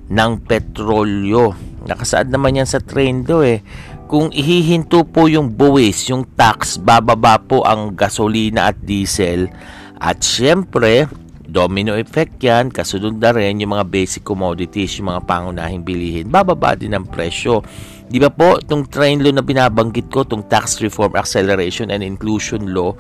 ng 0.07 0.43
petrolyo. 0.43 1.55
Nakasaad 1.87 2.31
naman 2.31 2.63
yan 2.63 2.67
sa 2.67 2.83
trend 2.83 3.27
do 3.27 3.43
eh. 3.43 3.63
Kung 4.07 4.31
ihihinto 4.31 5.03
po 5.07 5.27
yung 5.27 5.51
buwis, 5.51 6.11
yung 6.11 6.27
tax, 6.39 6.79
bababa 6.79 7.43
po 7.43 7.67
ang 7.67 7.95
gasolina 7.99 8.71
at 8.71 8.79
diesel. 8.79 9.51
At 9.99 10.23
syempre, 10.23 11.11
Domino 11.47 11.95
effect 11.95 12.43
yan, 12.43 12.75
kasunod 12.75 13.23
na 13.23 13.31
rin 13.31 13.63
yung 13.63 13.79
mga 13.79 13.87
basic 13.87 14.27
commodities, 14.27 14.99
yung 14.99 15.15
mga 15.15 15.23
pangunahing 15.31 15.87
bilihin. 15.87 16.27
Bababa 16.27 16.75
din 16.75 16.91
ang 16.91 17.07
presyo. 17.07 17.63
Di 18.07 18.19
ba 18.19 18.35
po, 18.35 18.59
itong 18.59 18.91
train 18.91 19.23
law 19.23 19.31
na 19.31 19.47
binabanggit 19.47 20.11
ko, 20.11 20.27
itong 20.27 20.51
Tax 20.51 20.83
Reform 20.83 21.15
Acceleration 21.15 21.95
and 21.95 22.03
Inclusion 22.03 22.75
Law, 22.75 22.99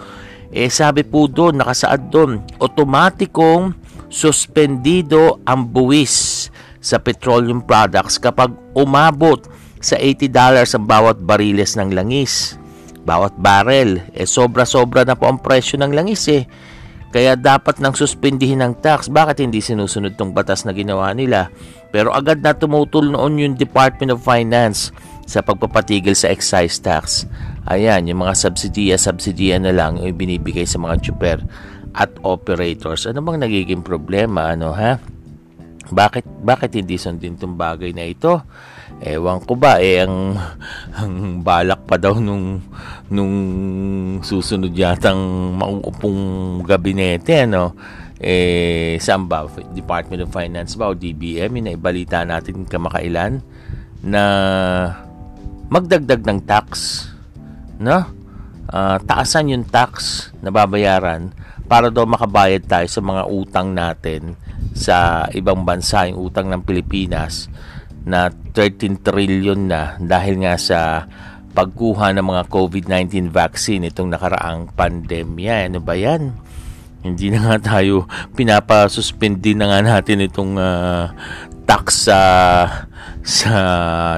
eh 0.55 0.71
sabi 0.71 1.03
po 1.03 1.27
doon, 1.27 1.59
nakasaad 1.59 2.07
doon, 2.11 2.39
otomatikong 2.63 3.75
suspendido 4.07 5.43
ang 5.43 5.67
buwis 5.67 6.47
sa 6.79 7.03
petroleum 7.03 7.67
products 7.67 8.15
kapag 8.23 8.55
umabot 8.79 9.43
sa 9.83 9.99
$80 9.99 10.31
ang 10.79 10.85
bawat 10.87 11.19
bariles 11.19 11.75
ng 11.75 11.91
langis. 11.91 12.55
bawat 13.07 13.39
barrel. 13.39 14.03
Eh 14.19 14.27
sobra-sobra 14.27 15.07
na 15.07 15.15
po 15.15 15.31
ang 15.31 15.39
presyo 15.39 15.79
ng 15.79 15.95
langis 15.95 16.27
eh. 16.27 16.43
Kaya 17.15 17.39
dapat 17.39 17.79
nang 17.79 17.95
suspindihin 17.95 18.61
ng 18.61 18.83
tax. 18.83 19.09
Bakit 19.09 19.41
hindi 19.41 19.63
sinusunod 19.63 20.19
tong 20.19 20.35
batas 20.35 20.67
na 20.67 20.75
ginawa 20.75 21.15
nila? 21.17 21.49
Pero 21.95 22.13
agad 22.13 22.43
na 22.43 22.53
tumutol 22.53 23.09
noon 23.09 23.41
yung 23.41 23.55
Department 23.55 24.13
of 24.13 24.21
Finance 24.27 24.91
sa 25.27 25.43
pagpapatigil 25.43 26.15
sa 26.15 26.31
excise 26.31 26.79
tax. 26.79 27.25
Ayan, 27.67 28.07
yung 28.07 28.23
mga 28.23 28.35
subsidiya, 28.37 28.95
subsidiya 28.95 29.59
na 29.59 29.75
lang 29.75 29.99
yung 29.99 30.15
binibigay 30.15 30.69
sa 30.69 30.79
mga 30.79 31.03
chuper 31.03 31.39
at 31.97 32.13
operators. 32.23 33.11
Ano 33.11 33.25
bang 33.27 33.43
nagiging 33.43 33.83
problema? 33.83 34.55
Ano 34.55 34.71
ha? 34.77 35.01
Bakit, 35.87 36.47
bakit 36.47 36.75
hindi 36.79 36.99
sundin 36.99 37.39
itong 37.39 37.59
bagay 37.59 37.95
na 37.95 38.07
ito? 38.07 38.43
Ewan 38.97 39.45
ko 39.45 39.61
ba, 39.61 39.77
eh, 39.77 40.01
ang, 40.01 40.41
ang 40.97 41.45
balak 41.45 41.85
pa 41.85 42.01
daw 42.01 42.17
nung, 42.17 42.65
nung 43.13 43.35
susunod 44.25 44.73
yatang 44.73 45.53
mauupong 45.53 46.65
gabinete, 46.65 47.45
ano, 47.45 47.77
eh, 48.17 48.97
saan 48.97 49.29
ba? 49.29 49.45
Department 49.77 50.25
of 50.25 50.33
Finance 50.33 50.81
ba 50.81 50.89
o 50.89 50.97
DBM? 50.97 51.61
Yung 51.61 51.69
naibalita 51.69 52.25
natin 52.25 52.65
kamakailan 52.65 53.45
na 54.01 54.23
magdagdag 55.69 56.25
ng 56.25 56.41
tax, 56.49 57.05
no? 57.77 58.01
Uh, 58.67 58.99
taasan 59.05 59.53
yung 59.53 59.69
tax 59.69 60.27
na 60.41 60.49
babayaran 60.51 61.31
para 61.69 61.93
daw 61.93 62.03
makabayad 62.09 62.65
tayo 62.67 62.89
sa 62.89 62.99
mga 63.05 63.23
utang 63.29 63.77
natin 63.77 64.35
sa 64.75 65.29
ibang 65.37 65.63
bansa, 65.63 66.09
yung 66.09 66.33
utang 66.33 66.49
ng 66.51 66.65
Pilipinas 66.65 67.47
na 68.07 68.31
13 68.31 69.03
trillion 69.03 69.59
na 69.59 69.99
dahil 69.99 70.47
nga 70.47 70.55
sa 70.55 71.11
pagkuha 71.57 72.15
ng 72.15 72.23
mga 72.23 72.43
COVID-19 72.47 73.35
vaccine 73.35 73.91
itong 73.91 74.15
nakaraang 74.15 74.71
pandemya. 74.73 75.67
Ano 75.67 75.83
ba 75.83 75.99
yan? 75.99 76.31
Hindi 77.03 77.35
na 77.35 77.51
nga 77.51 77.59
tayo 77.79 78.07
pinapasuspend 78.39 79.43
na 79.59 79.67
nga 79.75 79.81
natin 79.83 80.23
itong 80.23 80.55
uh, 80.55 81.11
tax 81.67 82.07
sa 82.07 82.21
sa 83.27 83.53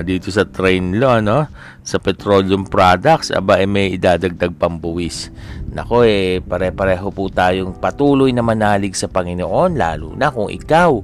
dito 0.04 0.28
sa 0.28 0.44
train 0.44 1.00
law 1.00 1.16
no 1.24 1.48
sa 1.80 1.96
petroleum 1.96 2.68
products 2.68 3.32
aba 3.32 3.56
eh, 3.56 3.64
may 3.64 3.96
idadagdag 3.96 4.52
pambuwis 4.52 5.32
nako 5.72 6.04
eh 6.04 6.44
pare-pareho 6.44 7.08
po 7.08 7.32
tayong 7.32 7.80
patuloy 7.80 8.28
na 8.36 8.44
manalig 8.44 8.92
sa 8.92 9.08
Panginoon 9.08 9.80
lalo 9.80 10.12
na 10.12 10.28
kung 10.28 10.52
ikaw 10.52 11.00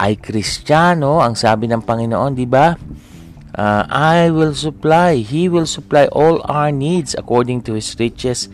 ay 0.00 0.16
Kristiyano, 0.16 1.20
ang 1.20 1.36
sabi 1.36 1.68
ng 1.68 1.84
Panginoon, 1.84 2.32
di 2.32 2.48
ba? 2.48 2.72
Uh, 3.52 3.84
I 3.92 4.32
will 4.32 4.56
supply, 4.56 5.20
He 5.20 5.52
will 5.52 5.68
supply 5.68 6.08
all 6.08 6.40
our 6.48 6.72
needs 6.72 7.12
according 7.12 7.60
to 7.68 7.76
His 7.76 7.92
riches 8.00 8.48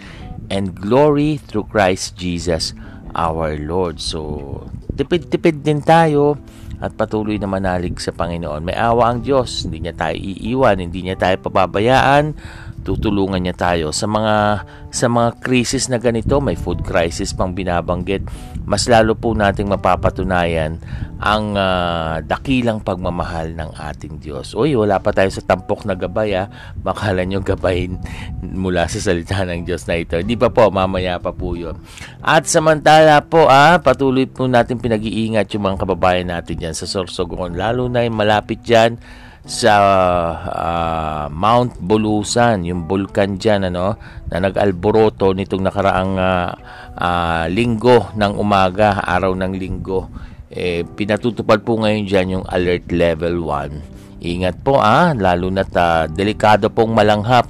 and 0.50 0.74
glory 0.74 1.38
through 1.38 1.70
Christ 1.70 2.18
Jesus 2.18 2.74
our 3.14 3.54
Lord. 3.54 4.02
So, 4.02 4.66
tipid-tipid 4.98 5.62
din 5.62 5.86
tayo 5.86 6.34
at 6.82 6.92
patuloy 6.92 7.40
na 7.40 7.48
manalig 7.48 7.96
sa 8.02 8.12
Panginoon. 8.12 8.66
May 8.66 8.76
awa 8.76 9.14
ang 9.14 9.24
Diyos, 9.24 9.64
hindi 9.64 9.86
niya 9.86 9.96
tayo 9.96 10.18
iiwan, 10.18 10.82
hindi 10.82 11.06
niya 11.06 11.16
tayo 11.16 11.36
pababayaan, 11.40 12.36
tutulungan 12.86 13.42
niya 13.42 13.58
tayo 13.58 13.90
sa 13.90 14.06
mga 14.06 14.62
sa 14.94 15.06
mga 15.10 15.42
krisis 15.42 15.90
na 15.90 15.98
ganito 15.98 16.38
may 16.38 16.54
food 16.54 16.86
crisis 16.86 17.34
pang 17.34 17.50
binabanggit 17.50 18.22
mas 18.62 18.86
lalo 18.86 19.18
po 19.18 19.34
nating 19.34 19.66
mapapatunayan 19.66 20.78
ang 21.16 21.56
uh, 21.56 22.20
dakilang 22.20 22.84
pagmamahal 22.84 23.56
ng 23.56 23.72
ating 23.72 24.20
Diyos. 24.20 24.52
Uy, 24.52 24.76
wala 24.76 25.00
pa 25.00 25.16
tayo 25.16 25.32
sa 25.32 25.40
tampok 25.40 25.88
na 25.88 25.96
gabay 25.96 26.36
ha. 26.36 26.44
Makala 26.84 27.24
nyo 27.24 27.40
gabayin 27.40 27.96
mula 28.62 28.84
sa 28.84 29.00
salita 29.00 29.40
ng 29.48 29.64
Diyos 29.64 29.88
na 29.88 29.96
ito. 29.96 30.20
Hindi 30.20 30.36
pa 30.36 30.52
po, 30.52 30.68
mamaya 30.68 31.16
pa 31.16 31.32
po 31.32 31.56
yun. 31.56 31.80
At 32.20 32.44
samantala 32.44 33.24
po, 33.24 33.48
ah, 33.48 33.80
patuloy 33.80 34.28
po 34.28 34.44
natin 34.44 34.76
pinag-iingat 34.76 35.48
yung 35.56 35.64
mga 35.72 35.88
kababayan 35.88 36.28
natin 36.28 36.60
dyan 36.60 36.76
sa 36.76 36.84
Sorsogon. 36.84 37.56
Lalo 37.56 37.88
na 37.88 38.04
yung 38.04 38.20
malapit 38.20 38.60
dyan 38.60 39.00
sa 39.46 39.74
uh, 40.42 41.24
Mount 41.30 41.78
Bulusan, 41.78 42.66
yung 42.66 42.90
bulkan 42.90 43.38
dyan 43.38 43.70
ano, 43.70 43.94
na 44.26 44.42
nag-alboroto 44.42 45.30
nitong 45.38 45.62
nakaraang 45.62 46.18
uh, 46.18 46.50
uh, 46.98 47.44
linggo 47.46 48.10
ng 48.18 48.32
umaga, 48.42 49.06
araw 49.06 49.38
ng 49.38 49.54
linggo. 49.54 50.10
Eh, 50.50 50.82
pinatutupad 50.82 51.62
po 51.62 51.78
ngayon 51.78 52.04
dyan 52.10 52.26
yung 52.38 52.44
alert 52.50 52.90
level 52.90 53.46
1. 53.46 54.26
Ingat 54.26 54.66
po 54.66 54.82
ah, 54.82 55.14
lalo 55.14 55.46
na 55.54 55.62
ta, 55.62 56.10
delikado 56.10 56.66
pong 56.66 56.90
malanghap 56.90 57.46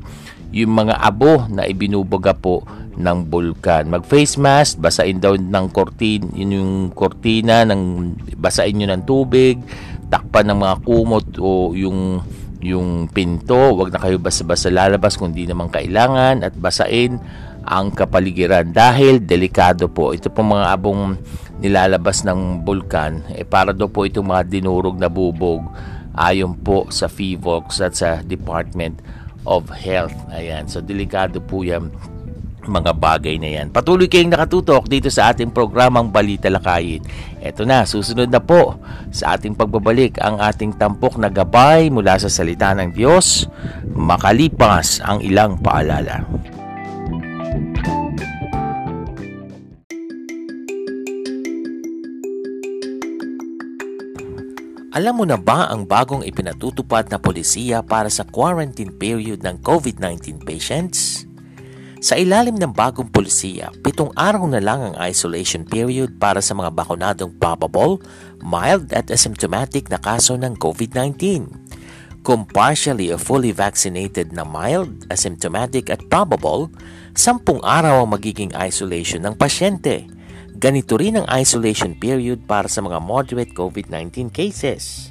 yung 0.52 0.76
mga 0.76 1.00
abo 1.00 1.48
na 1.48 1.64
ibinubaga 1.64 2.36
po 2.36 2.60
ng 2.96 3.18
bulkan. 3.28 3.88
Mag-face 3.88 4.40
mask, 4.40 4.80
basain 4.80 5.20
daw 5.20 5.36
ng 5.36 5.66
kortin, 5.72 6.32
yun 6.32 6.56
yung 6.56 6.74
kortina, 6.96 7.64
ng, 7.68 8.12
basain 8.40 8.72
nyo 8.72 8.88
ng 8.88 9.04
tubig, 9.04 9.60
takpan 10.10 10.52
ng 10.52 10.58
mga 10.58 10.76
kumot 10.86 11.26
o 11.42 11.74
yung 11.74 12.22
yung 12.66 13.06
pinto, 13.12 13.76
wag 13.76 13.92
na 13.94 14.00
kayo 14.00 14.18
basta-basta 14.18 14.72
lalabas 14.72 15.14
kung 15.14 15.30
di 15.30 15.46
naman 15.46 15.70
kailangan 15.70 16.42
at 16.42 16.56
basain 16.56 17.20
ang 17.66 17.90
kapaligiran 17.92 18.70
dahil 18.70 19.22
delikado 19.22 19.86
po. 19.90 20.14
Ito 20.14 20.30
pong 20.30 20.56
mga 20.56 20.66
abong 20.74 21.18
nilalabas 21.62 22.22
ng 22.26 22.62
bulkan 22.62 23.26
eh 23.32 23.46
para 23.46 23.72
daw 23.72 23.88
po 23.88 24.04
itong 24.04 24.28
mga 24.28 24.44
dinurog 24.46 24.96
na 25.00 25.08
bubog 25.08 25.64
ayon 26.16 26.56
po 26.56 26.88
sa 26.88 27.06
FIVOX 27.06 27.66
at 27.84 27.94
sa 27.96 28.10
Department 28.24 29.04
of 29.44 29.68
Health. 29.70 30.16
Ayan, 30.32 30.66
so 30.66 30.80
delikado 30.80 31.38
po 31.44 31.62
yan 31.62 31.92
mga 32.66 32.92
bagay 32.98 33.38
na 33.38 33.62
yan. 33.62 33.70
Patuloy 33.70 34.10
kayong 34.10 34.34
nakatutok 34.34 34.90
dito 34.90 35.06
sa 35.06 35.30
ating 35.30 35.54
programang 35.54 36.10
Balita 36.10 36.50
Lakayin. 36.50 37.02
Ito 37.46 37.62
na, 37.62 37.86
susunod 37.86 38.26
na 38.26 38.42
po 38.42 38.74
sa 39.14 39.38
ating 39.38 39.54
pagbabalik 39.54 40.18
ang 40.18 40.42
ating 40.42 40.74
tampok 40.74 41.14
na 41.14 41.30
gabay 41.30 41.86
mula 41.88 42.18
sa 42.18 42.26
salita 42.26 42.74
ng 42.74 42.90
Diyos, 42.90 43.46
makalipas 43.94 44.98
ang 45.06 45.22
ilang 45.22 45.62
paalala. 45.62 46.26
Alam 54.96 55.20
mo 55.20 55.24
na 55.28 55.36
ba 55.36 55.68
ang 55.68 55.84
bagong 55.84 56.24
ipinatutupad 56.24 57.12
na 57.12 57.20
polisiya 57.20 57.84
para 57.84 58.08
sa 58.08 58.24
quarantine 58.24 58.96
period 58.96 59.44
ng 59.44 59.60
COVID-19 59.60 60.40
patients? 60.40 61.28
Sa 61.96 62.12
ilalim 62.20 62.60
ng 62.60 62.76
bagong 62.76 63.08
polisiya, 63.08 63.72
pitong 63.80 64.12
araw 64.20 64.44
na 64.44 64.60
lang 64.60 64.84
ang 64.84 64.94
isolation 65.00 65.64
period 65.64 66.20
para 66.20 66.44
sa 66.44 66.52
mga 66.52 66.68
bakunadong 66.76 67.32
probable, 67.40 68.04
mild 68.44 68.92
at 68.92 69.08
asymptomatic 69.08 69.88
na 69.88 69.96
kaso 69.96 70.36
ng 70.36 70.60
COVID-19. 70.60 71.48
Kung 72.20 72.44
partially 72.44 73.08
o 73.08 73.16
fully 73.16 73.48
vaccinated 73.48 74.36
na 74.36 74.44
mild, 74.44 75.08
asymptomatic 75.08 75.88
at 75.88 76.04
probable, 76.12 76.68
sampung 77.16 77.64
araw 77.64 78.04
ang 78.04 78.12
magiging 78.12 78.52
isolation 78.60 79.24
ng 79.24 79.32
pasyente. 79.32 80.04
Ganito 80.52 81.00
rin 81.00 81.16
ang 81.16 81.26
isolation 81.32 81.96
period 81.96 82.44
para 82.44 82.68
sa 82.68 82.84
mga 82.84 83.00
moderate 83.00 83.56
COVID-19 83.56 84.28
cases. 84.28 85.08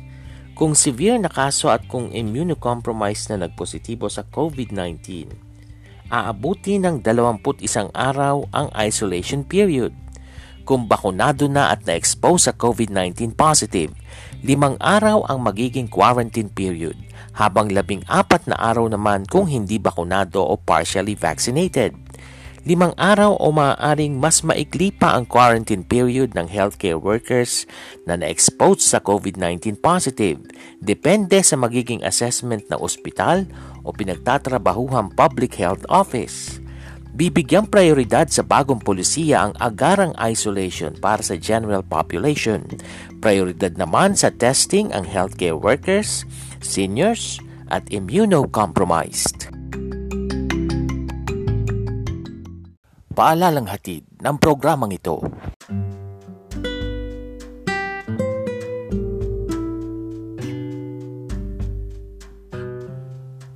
Kung 0.53 0.77
severe 0.77 1.17
na 1.17 1.33
kaso 1.33 1.73
at 1.73 1.89
kung 1.89 2.13
immunocompromised 2.13 3.33
na 3.33 3.49
nagpositibo 3.49 4.05
sa 4.05 4.21
COVID-19, 4.21 5.44
aabuti 6.15 6.79
ng 6.79 7.03
21 7.03 7.91
araw 7.91 8.47
ang 8.55 8.71
isolation 8.79 9.43
period. 9.43 9.91
Kung 10.63 10.87
bakunado 10.87 11.45
na 11.45 11.69
at 11.69 11.85
na-expose 11.85 12.49
sa 12.49 12.53
COVID-19 12.55 13.37
positive, 13.37 13.93
limang 14.41 14.79
araw 14.81 15.27
ang 15.27 15.43
magiging 15.43 15.85
quarantine 15.85 16.49
period, 16.49 16.97
habang 17.35 17.69
labing 17.69 18.01
apat 18.07 18.47
na 18.47 18.57
araw 18.57 18.89
naman 18.89 19.27
kung 19.27 19.45
hindi 19.45 19.77
bakunado 19.77 20.41
o 20.41 20.57
partially 20.57 21.13
vaccinated. 21.13 21.93
Limang 22.65 22.97
araw 22.97 23.37
o 23.37 23.53
maaaring 23.53 24.17
mas 24.17 24.41
maikli 24.41 24.89
pa 24.89 25.13
ang 25.13 25.29
quarantine 25.29 25.85
period 25.85 26.33
ng 26.33 26.49
healthcare 26.49 26.97
workers 26.97 27.69
na 28.09 28.17
na-expose 28.17 28.81
sa 28.81 28.97
COVID-19 28.97 29.77
positive, 29.77 30.41
depende 30.81 31.45
sa 31.45 31.61
magiging 31.61 32.01
assessment 32.01 32.65
ng 32.73 32.81
ospital 32.81 33.45
o 33.85 33.93
pinagtatrabahuhang 33.93 35.13
public 35.13 35.55
health 35.55 35.85
office. 35.87 36.57
Bibigyang 37.15 37.71
prioridad 37.71 38.27
sa 38.27 38.43
bagong 38.43 38.83
polisiya 38.83 39.47
ang 39.47 39.53
agarang 39.63 40.11
isolation 40.19 40.91
para 40.99 41.23
sa 41.23 41.39
general 41.39 41.79
population. 41.79 42.67
Prioridad 43.23 43.79
naman 43.79 44.19
sa 44.19 44.33
testing 44.35 44.91
ang 44.91 45.07
healthcare 45.07 45.55
workers, 45.55 46.27
seniors, 46.59 47.39
at 47.71 47.87
immunocompromised. 47.87 49.47
Paalalang 53.15 53.71
hatid 53.71 54.03
ng 54.19 54.35
programang 54.35 54.91
ito. 54.91 55.23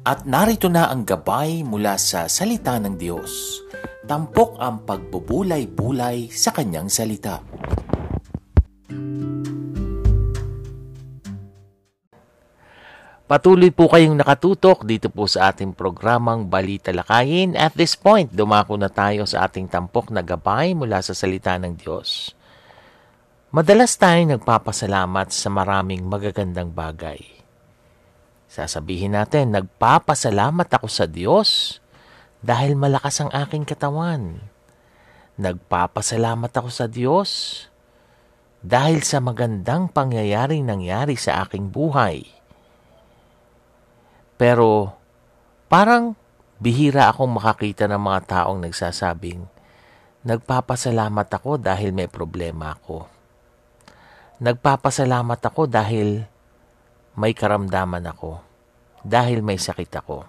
At 0.10 0.26
narito 0.26 0.74
na 0.74 0.90
ang 0.90 1.06
gabay 1.06 1.62
mula 1.62 1.94
sa 2.02 2.26
salita 2.26 2.82
ng 2.82 2.98
Diyos. 2.98 3.62
Tampok 4.10 4.58
ang 4.58 4.82
pagbubulay-bulay 4.82 6.34
sa 6.34 6.50
kanyang 6.50 6.90
salita. 6.90 7.38
Patuloy 13.30 13.70
po 13.70 13.86
kayong 13.86 14.18
nakatutok 14.18 14.82
dito 14.82 15.14
po 15.14 15.30
sa 15.30 15.54
ating 15.54 15.78
programang 15.78 16.50
Balita 16.50 16.90
Lakayin. 16.90 17.54
At 17.54 17.78
this 17.78 17.94
point, 17.94 18.34
dumako 18.34 18.82
na 18.82 18.90
tayo 18.90 19.30
sa 19.30 19.46
ating 19.46 19.70
tampok 19.70 20.10
na 20.10 20.26
gabay 20.26 20.74
mula 20.74 21.06
sa 21.06 21.14
salita 21.14 21.54
ng 21.62 21.78
Diyos. 21.78 22.34
Madalas 23.54 23.94
tayong 23.94 24.42
nagpapasalamat 24.42 25.30
sa 25.30 25.54
maraming 25.54 26.02
magagandang 26.02 26.74
bagay. 26.74 27.39
Sasabihin 28.50 29.14
natin, 29.14 29.54
nagpapasalamat 29.54 30.66
ako 30.74 30.90
sa 30.90 31.06
Diyos 31.06 31.78
dahil 32.42 32.74
malakas 32.74 33.22
ang 33.22 33.30
aking 33.30 33.62
katawan. 33.62 34.42
Nagpapasalamat 35.38 36.50
ako 36.50 36.70
sa 36.74 36.90
Diyos 36.90 37.30
dahil 38.66 39.06
sa 39.06 39.22
magandang 39.22 39.94
pangyayaring 39.94 40.66
nangyari 40.66 41.14
sa 41.14 41.46
aking 41.46 41.70
buhay. 41.70 42.26
Pero 44.34 44.98
parang 45.70 46.18
bihira 46.58 47.14
akong 47.14 47.38
makakita 47.38 47.86
ng 47.86 48.02
mga 48.02 48.20
taong 48.26 48.66
nagsasabing, 48.66 49.46
nagpapasalamat 50.26 51.28
ako 51.30 51.62
dahil 51.62 51.94
may 51.94 52.10
problema 52.10 52.74
ako. 52.74 53.06
Nagpapasalamat 54.42 55.38
ako 55.38 55.70
dahil 55.70 56.26
may 57.16 57.34
karamdaman 57.34 58.06
ako 58.10 58.44
dahil 59.02 59.42
may 59.42 59.58
sakit 59.58 59.92
ako. 59.96 60.28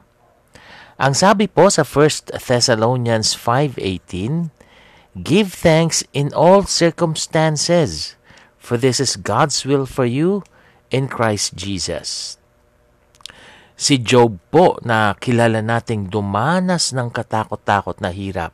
Ang 1.00 1.16
sabi 1.16 1.48
po 1.48 1.72
sa 1.72 1.80
1 1.80 2.36
Thessalonians 2.36 3.32
5.18, 3.32 4.52
Give 5.16 5.50
thanks 5.50 6.04
in 6.14 6.30
all 6.36 6.68
circumstances, 6.68 8.20
for 8.60 8.76
this 8.76 9.00
is 9.00 9.18
God's 9.18 9.64
will 9.64 9.88
for 9.88 10.04
you 10.04 10.44
in 10.92 11.08
Christ 11.08 11.56
Jesus. 11.56 12.36
Si 13.80 13.96
Job 13.96 14.36
po 14.52 14.76
na 14.84 15.16
kilala 15.16 15.64
nating 15.64 16.12
dumanas 16.12 16.92
ng 16.92 17.08
katakot-takot 17.08 17.96
na 18.04 18.12
hirap. 18.12 18.52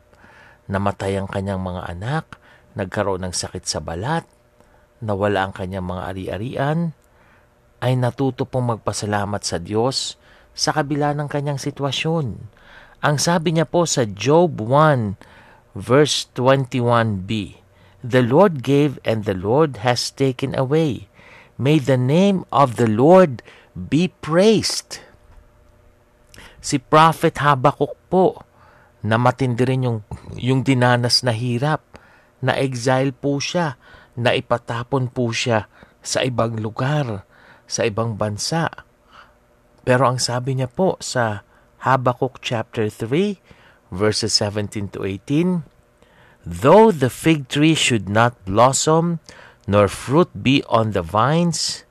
Namatay 0.70 1.18
ang 1.18 1.26
kanyang 1.26 1.58
mga 1.58 1.82
anak, 1.92 2.38
nagkaroon 2.78 3.26
ng 3.26 3.34
sakit 3.34 3.66
sa 3.66 3.82
balat, 3.82 4.22
nawala 5.02 5.50
ang 5.50 5.52
kanyang 5.52 5.82
mga 5.82 6.02
ari-arian, 6.14 6.94
ay 7.80 7.98
natuto 7.98 8.48
pong 8.48 8.76
magpasalamat 8.76 9.42
sa 9.44 9.60
Diyos 9.60 10.16
sa 10.56 10.72
kabila 10.72 11.12
ng 11.12 11.28
kanyang 11.28 11.60
sitwasyon. 11.60 12.26
Ang 13.04 13.16
sabi 13.20 13.52
niya 13.56 13.68
po 13.68 13.84
sa 13.84 14.08
Job 14.08 14.56
1 14.64 15.76
verse 15.76 16.32
21b, 16.32 17.60
The 18.00 18.24
Lord 18.24 18.64
gave 18.64 18.96
and 19.04 19.28
the 19.28 19.36
Lord 19.36 19.84
has 19.84 20.08
taken 20.08 20.56
away. 20.56 21.12
May 21.60 21.76
the 21.80 22.00
name 22.00 22.48
of 22.48 22.80
the 22.80 22.88
Lord 22.88 23.44
be 23.76 24.08
praised. 24.08 25.04
Si 26.60 26.80
Prophet 26.80 27.36
Habakuk 27.36 27.94
po, 28.08 28.40
na 29.06 29.20
matindi 29.20 29.62
rin 29.62 29.86
yung, 29.86 29.98
yung 30.34 30.66
dinanas 30.66 31.22
na 31.22 31.30
hirap, 31.30 31.84
na 32.42 32.58
exile 32.58 33.14
po 33.14 33.38
siya, 33.38 33.78
na 34.16 34.32
ipatapon 34.32 35.12
po 35.12 35.30
siya 35.30 35.68
sa 36.00 36.24
ibang 36.24 36.56
lugar 36.58 37.26
sa 37.66 37.86
ibang 37.86 38.14
bansa. 38.14 38.70
Pero 39.86 40.10
ang 40.10 40.18
sabi 40.18 40.58
niya 40.58 40.70
po 40.70 40.98
sa 40.98 41.46
Habakkuk 41.86 42.42
chapter 42.42 42.90
3 42.90 43.38
verses 43.90 44.34
17 44.34 44.94
to 44.94 45.06
18, 45.06 45.62
Though 46.46 46.90
the 46.94 47.10
fig 47.10 47.50
tree 47.50 47.74
should 47.74 48.08
not 48.08 48.38
blossom, 48.46 49.18
nor 49.66 49.90
fruit 49.90 50.30
be 50.42 50.62
on 50.70 50.94
the 50.94 51.02
vines, 51.02 51.82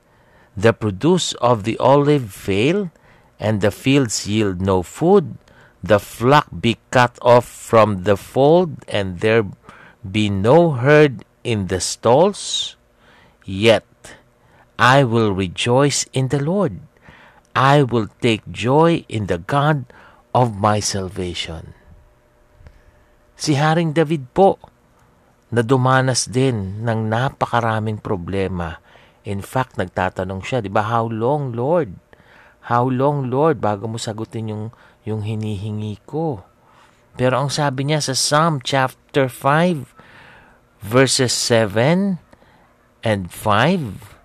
the 0.56 0.72
produce 0.72 1.36
of 1.44 1.64
the 1.68 1.76
olive 1.76 2.32
fail, 2.32 2.88
and 3.36 3.60
the 3.60 3.70
fields 3.70 4.24
yield 4.24 4.64
no 4.64 4.80
food, 4.82 5.36
the 5.84 6.00
flock 6.00 6.48
be 6.48 6.80
cut 6.90 7.20
off 7.20 7.44
from 7.44 8.08
the 8.08 8.16
fold, 8.16 8.80
and 8.88 9.20
there 9.20 9.44
be 10.00 10.32
no 10.32 10.72
herd 10.72 11.24
in 11.44 11.68
the 11.68 11.80
stalls, 11.80 12.76
yet 13.44 13.84
I 14.76 15.04
will 15.08 15.32
rejoice 15.32 16.04
in 16.12 16.28
the 16.28 16.40
Lord. 16.40 16.84
I 17.56 17.80
will 17.80 18.12
take 18.20 18.44
joy 18.52 19.08
in 19.08 19.32
the 19.32 19.40
God 19.40 19.88
of 20.36 20.60
my 20.60 20.84
salvation. 20.84 21.72
Si 23.36 23.56
Haring 23.56 23.96
David 23.96 24.32
po, 24.36 24.60
na 25.52 25.62
dumanas 25.62 26.26
din 26.26 26.82
ng 26.82 27.08
napakaraming 27.08 28.02
problema. 28.02 28.82
In 29.24 29.42
fact, 29.42 29.78
nagtatanong 29.78 30.42
siya, 30.42 30.58
di 30.60 30.70
ba, 30.70 30.86
how 30.86 31.06
long, 31.06 31.54
Lord? 31.54 31.94
How 32.66 32.90
long, 32.90 33.30
Lord, 33.30 33.62
bago 33.62 33.86
mo 33.86 33.98
sagutin 33.98 34.50
yung, 34.50 34.64
yung 35.06 35.22
hinihingi 35.22 36.02
ko? 36.02 36.42
Pero 37.16 37.40
ang 37.40 37.50
sabi 37.50 37.88
niya 37.88 38.02
sa 38.02 38.12
Psalm 38.12 38.60
chapter 38.60 39.30
5, 39.30 40.84
verses 40.84 41.32
7 41.32 42.20
and 43.06 43.22
5, 43.30 44.15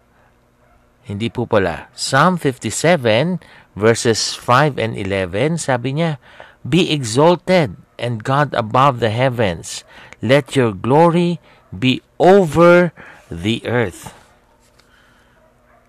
hindi 1.12 1.28
po 1.28 1.44
pala. 1.44 1.92
Psalm 1.92 2.40
57 2.40 3.44
verses 3.76 4.36
5 4.36 4.80
and 4.80 4.94
11, 4.96 5.60
sabi 5.60 6.00
niya, 6.00 6.20
Be 6.64 6.92
exalted 6.92 7.76
and 8.00 8.24
God 8.24 8.56
above 8.56 9.00
the 9.00 9.12
heavens. 9.12 9.84
Let 10.22 10.56
your 10.56 10.72
glory 10.72 11.42
be 11.74 12.04
over 12.22 12.94
the 13.32 13.64
earth. 13.66 14.14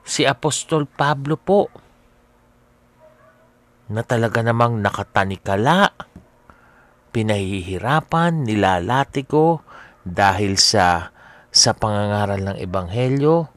Si 0.02 0.26
Apostol 0.26 0.88
Pablo 0.88 1.36
po, 1.36 1.68
na 3.92 4.00
talaga 4.00 4.40
namang 4.40 4.80
nakatanikala, 4.80 5.92
pinahihirapan, 7.12 8.48
nilalatigo 8.48 9.60
dahil 10.00 10.56
sa 10.56 11.12
sa 11.52 11.76
pangangaral 11.76 12.40
ng 12.40 12.56
Ebanghelyo, 12.56 13.51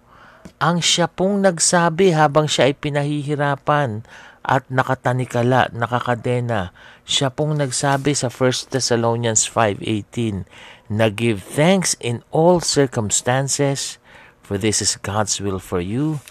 ang 0.61 0.81
siya 0.81 1.09
pong 1.09 1.43
nagsabi 1.43 2.15
habang 2.15 2.49
siya 2.49 2.71
ay 2.71 2.75
pinahihirapan 2.77 4.05
at 4.45 4.69
nakatanikala, 4.69 5.73
nakakadena. 5.73 6.69
Siya 7.05 7.33
pong 7.33 7.57
nagsabi 7.57 8.13
sa 8.13 8.29
1 8.29 8.69
Thessalonians 8.69 9.49
5.18 9.49 10.45
na 10.93 11.09
give 11.09 11.41
thanks 11.41 11.97
in 11.97 12.21
all 12.29 12.61
circumstances 12.61 13.97
for 14.45 14.61
this 14.61 14.85
is 14.85 15.01
God's 15.01 15.41
will 15.41 15.57
for 15.57 15.81
you 15.81 16.21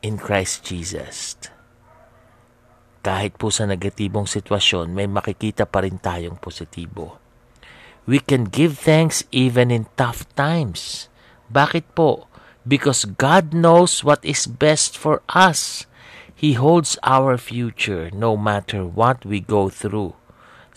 in 0.00 0.16
Christ 0.16 0.64
Jesus. 0.64 1.36
Kahit 3.04 3.36
po 3.36 3.52
sa 3.52 3.68
negatibong 3.68 4.24
sitwasyon, 4.24 4.90
may 4.90 5.06
makikita 5.06 5.68
pa 5.68 5.84
rin 5.84 6.00
tayong 6.00 6.40
positibo. 6.40 7.20
We 8.08 8.24
can 8.24 8.48
give 8.48 8.80
thanks 8.80 9.28
even 9.28 9.68
in 9.68 9.84
tough 10.00 10.24
times. 10.32 11.12
Bakit 11.52 11.92
po? 11.92 12.28
Because 12.66 13.04
God 13.04 13.54
knows 13.54 14.02
what 14.02 14.24
is 14.24 14.46
best 14.46 14.96
for 14.96 15.22
us. 15.28 15.86
He 16.34 16.54
holds 16.54 16.98
our 17.02 17.36
future 17.36 18.10
no 18.14 18.36
matter 18.36 18.86
what 18.86 19.26
we 19.26 19.40
go 19.40 19.68
through. 19.68 20.14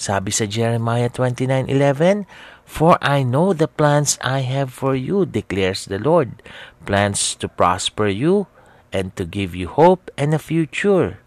Sabi 0.01 0.33
sa 0.33 0.49
Jeremiah 0.49 1.13
29:11, 1.13 2.25
For 2.65 2.97
I 3.03 3.21
know 3.21 3.53
the 3.53 3.69
plans 3.69 4.17
I 4.25 4.41
have 4.41 4.73
for 4.73 4.97
you, 4.97 5.29
declares 5.29 5.85
the 5.85 6.01
Lord, 6.01 6.41
plans 6.89 7.37
to 7.37 7.45
prosper 7.45 8.09
you 8.09 8.49
and 8.89 9.13
to 9.19 9.29
give 9.29 9.53
you 9.53 9.69
hope 9.69 10.09
and 10.17 10.33
a 10.33 10.41
future. 10.41 11.21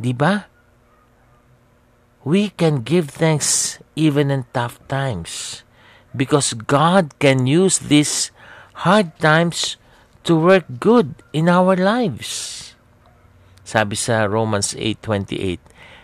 Di 0.00 0.16
ba? 0.16 0.48
We 2.24 2.52
can 2.56 2.80
give 2.80 3.12
thanks 3.12 3.80
even 3.96 4.32
in 4.32 4.48
tough 4.56 4.80
times 4.88 5.60
because 6.16 6.52
God 6.52 7.12
can 7.20 7.44
use 7.44 7.76
this 7.78 8.32
hard 8.80 9.12
times 9.20 9.76
to 10.24 10.32
work 10.32 10.64
good 10.80 11.12
in 11.36 11.52
our 11.52 11.76
lives. 11.76 12.72
Sabi 13.60 13.92
sa 13.92 14.24
Romans 14.24 14.72
8:28, 14.72 15.60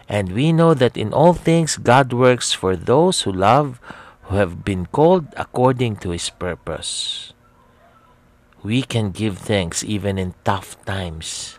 And 0.06 0.36
we 0.36 0.52
know 0.52 0.76
that 0.76 0.94
in 0.94 1.10
all 1.10 1.34
things 1.34 1.80
God 1.80 2.12
works 2.12 2.52
for 2.52 2.76
those 2.76 3.24
who 3.24 3.32
love, 3.32 3.80
who 4.28 4.36
have 4.36 4.62
been 4.62 4.86
called 4.92 5.26
according 5.34 5.98
to 6.04 6.14
his 6.14 6.30
purpose. 6.30 7.32
We 8.62 8.84
can 8.84 9.10
give 9.10 9.40
thanks 9.40 9.82
even 9.82 10.20
in 10.20 10.38
tough 10.44 10.78
times 10.84 11.58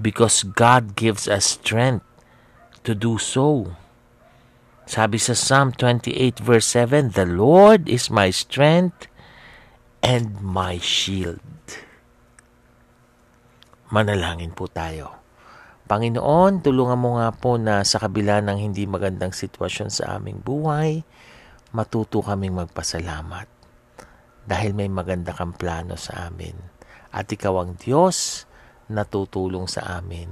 because 0.00 0.46
God 0.46 0.94
gives 0.96 1.26
us 1.26 1.58
strength 1.58 2.06
to 2.86 2.94
do 2.94 3.18
so. 3.18 3.76
Sabi 4.88 5.18
sa 5.18 5.34
Psalm 5.34 5.74
28 5.74 6.40
verse 6.40 6.68
7, 6.70 7.12
The 7.12 7.28
Lord 7.28 7.88
is 7.88 8.08
my 8.08 8.32
strength 8.32 9.11
and 10.02 10.42
my 10.42 10.76
shield. 10.82 11.38
Manalangin 13.94 14.50
po 14.50 14.66
tayo. 14.66 15.22
Panginoon, 15.86 16.64
tulungan 16.64 16.98
mo 16.98 17.22
nga 17.22 17.30
po 17.30 17.54
na 17.60 17.86
sa 17.86 18.02
kabila 18.02 18.42
ng 18.42 18.58
hindi 18.58 18.82
magandang 18.88 19.30
sitwasyon 19.30 19.88
sa 19.92 20.18
aming 20.18 20.42
buhay, 20.42 21.06
matuto 21.70 22.18
kaming 22.18 22.58
magpasalamat 22.58 23.46
dahil 24.42 24.74
may 24.74 24.90
maganda 24.90 25.30
kang 25.30 25.54
plano 25.54 25.94
sa 25.94 26.26
amin. 26.26 26.56
At 27.12 27.30
ikaw 27.30 27.62
ang 27.62 27.78
Diyos 27.78 28.48
na 28.90 29.06
tutulong 29.06 29.70
sa 29.70 30.00
amin 30.00 30.28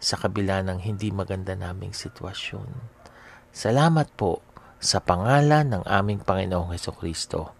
sa 0.00 0.16
kabila 0.16 0.62
ng 0.64 0.80
hindi 0.80 1.10
maganda 1.10 1.56
naming 1.56 1.92
sitwasyon. 1.92 2.68
Salamat 3.50 4.08
po 4.14 4.40
sa 4.80 5.02
pangalan 5.02 5.76
ng 5.76 5.84
aming 5.84 6.24
Panginoong 6.24 6.72
Heso 6.72 6.94
Kristo. 6.94 7.59